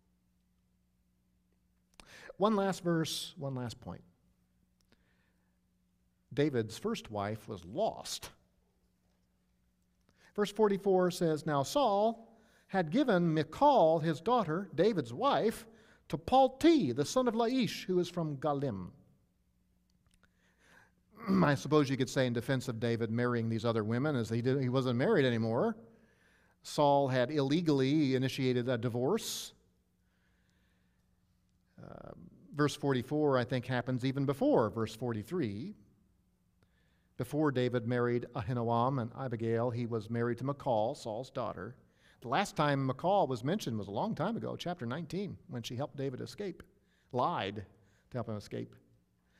[2.36, 4.02] One last verse, one last point.
[6.34, 8.30] David's first wife was lost.
[10.34, 12.28] Verse 44 says Now Saul
[12.66, 15.66] had given Michal, his daughter, David's wife,
[16.08, 18.90] to Palti, the son of Laish, who is from Gallim.
[21.28, 24.40] I suppose you could say, in defense of David marrying these other women, as he,
[24.42, 25.76] did, he wasn't married anymore.
[26.62, 29.52] Saul had illegally initiated a divorce.
[31.82, 32.10] Uh,
[32.54, 35.74] verse 44, I think, happens even before verse 43.
[37.16, 41.74] Before David married Ahinoam and Abigail, he was married to Michal, Saul's daughter.
[42.20, 45.76] The last time Michal was mentioned was a long time ago, chapter 19, when she
[45.76, 46.62] helped David escape,
[47.12, 47.64] lied
[48.10, 48.74] to help him escape.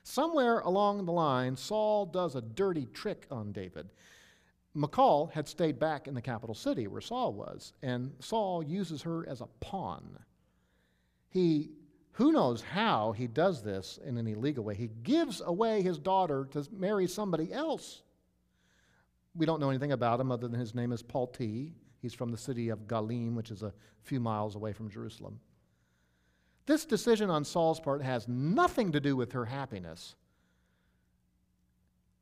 [0.08, 3.88] Somewhere along the line, Saul does a dirty trick on David.
[4.72, 9.28] Michal had stayed back in the capital city where Saul was, and Saul uses her
[9.28, 10.16] as a pawn.
[11.28, 11.72] He
[12.12, 14.76] who knows how he does this in an illegal way?
[14.76, 18.02] He gives away his daughter to marry somebody else.
[19.34, 21.74] We don't know anything about him other than his name is Palti.
[22.00, 25.40] He's from the city of Gallim, which is a few miles away from Jerusalem.
[26.66, 30.16] This decision on Saul's part has nothing to do with her happiness.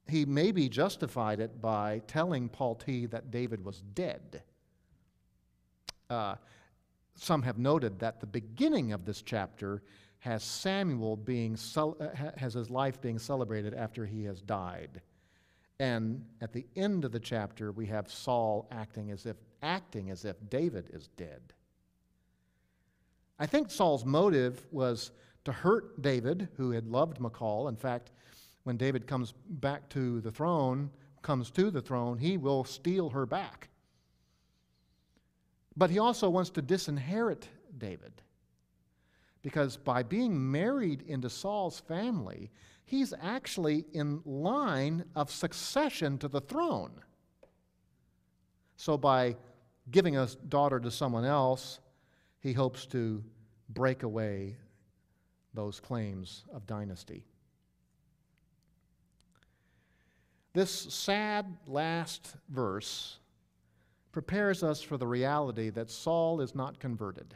[0.06, 4.42] He maybe justified it by telling Palti that David was dead.
[6.10, 6.34] Uh,
[7.14, 9.82] some have noted that the beginning of this chapter
[10.18, 11.92] has Samuel being uh,
[12.36, 15.00] has his life being celebrated after he has died.
[15.78, 20.24] And at the end of the chapter we have Saul acting as if acting as
[20.24, 21.40] if David is dead.
[23.38, 25.10] I think Saul's motive was
[25.44, 27.68] to hurt David, who had loved Michal.
[27.68, 28.12] In fact,
[28.62, 30.90] when David comes back to the throne,
[31.22, 33.68] comes to the throne, he will steal her back.
[35.76, 38.22] But he also wants to disinherit David.
[39.42, 42.50] Because by being married into Saul's family,
[42.84, 46.92] he's actually in line of succession to the throne.
[48.76, 49.36] So by
[49.90, 51.80] giving a daughter to someone else,
[52.44, 53.24] he hopes to
[53.70, 54.54] break away
[55.54, 57.24] those claims of dynasty.
[60.52, 63.18] This sad last verse
[64.12, 67.34] prepares us for the reality that Saul is not converted.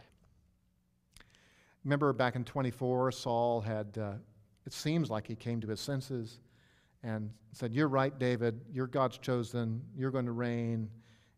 [1.84, 4.12] Remember back in 24, Saul had, uh,
[4.66, 6.38] it seems like he came to his senses
[7.02, 8.60] and said, You're right, David.
[8.70, 9.82] You're God's chosen.
[9.96, 10.90] You're going to reign.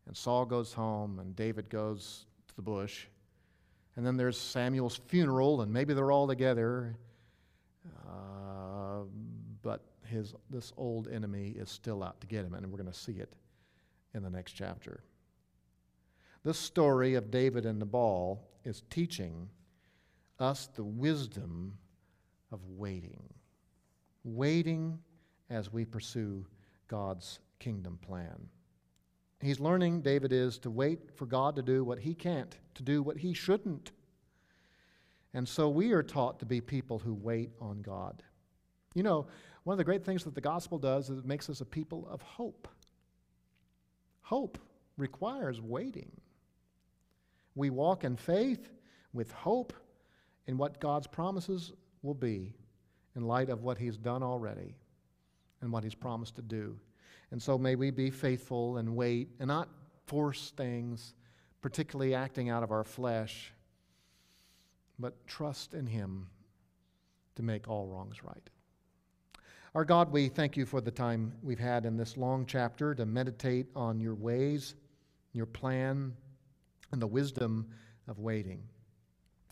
[0.07, 3.07] And Saul goes home, and David goes to the bush.
[3.95, 6.95] And then there's Samuel's funeral, and maybe they're all together.
[8.07, 9.03] Uh,
[9.61, 12.97] but his, this old enemy is still out to get him, and we're going to
[12.97, 13.33] see it
[14.13, 15.03] in the next chapter.
[16.43, 19.49] This story of David and Nabal is teaching
[20.39, 21.77] us the wisdom
[22.51, 23.23] of waiting.
[24.23, 24.99] Waiting
[25.49, 26.45] as we pursue
[26.87, 28.49] God's kingdom plan.
[29.41, 33.01] He's learning, David is, to wait for God to do what he can't, to do
[33.01, 33.91] what he shouldn't.
[35.33, 38.21] And so we are taught to be people who wait on God.
[38.93, 39.27] You know,
[39.63, 42.07] one of the great things that the gospel does is it makes us a people
[42.09, 42.67] of hope.
[44.21, 44.59] Hope
[44.97, 46.11] requires waiting.
[47.55, 48.71] We walk in faith
[49.13, 49.73] with hope
[50.47, 52.53] in what God's promises will be
[53.15, 54.75] in light of what He's done already
[55.61, 56.77] and what He's promised to do.
[57.31, 59.69] And so may we be faithful and wait and not
[60.05, 61.13] force things,
[61.61, 63.53] particularly acting out of our flesh,
[64.99, 66.27] but trust in Him
[67.35, 68.49] to make all wrongs right.
[69.73, 73.05] Our God, we thank you for the time we've had in this long chapter to
[73.05, 74.75] meditate on your ways,
[75.31, 76.13] your plan,
[76.91, 77.67] and the wisdom
[78.09, 78.61] of waiting.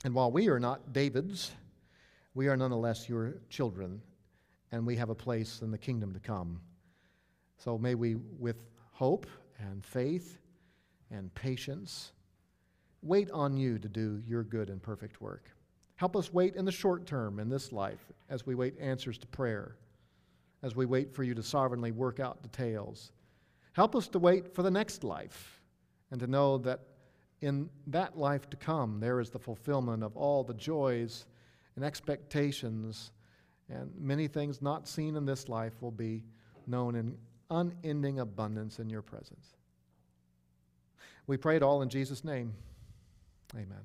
[0.03, 1.51] And while we are not David's,
[2.33, 4.01] we are nonetheless your children,
[4.73, 6.59] and we have a place in the kingdom to come.
[7.59, 8.55] So may we, with
[8.93, 9.27] hope
[9.59, 10.39] and faith
[11.11, 12.13] and patience,
[13.01, 15.51] wait on you to do your good and perfect work.
[15.97, 19.27] Help us wait in the short term in this life as we wait answers to
[19.27, 19.75] prayer,
[20.63, 23.11] as we wait for you to sovereignly work out details.
[23.73, 25.61] Help us to wait for the next life
[26.11, 26.79] and to know that
[27.41, 31.25] in that life to come, there is the fulfillment of all the joys
[31.75, 33.11] and expectations,
[33.69, 36.23] and many things not seen in this life will be
[36.67, 37.17] known in
[37.49, 39.47] unending abundance in your presence.
[41.27, 42.53] We pray it all in Jesus' name.
[43.53, 43.83] Amen.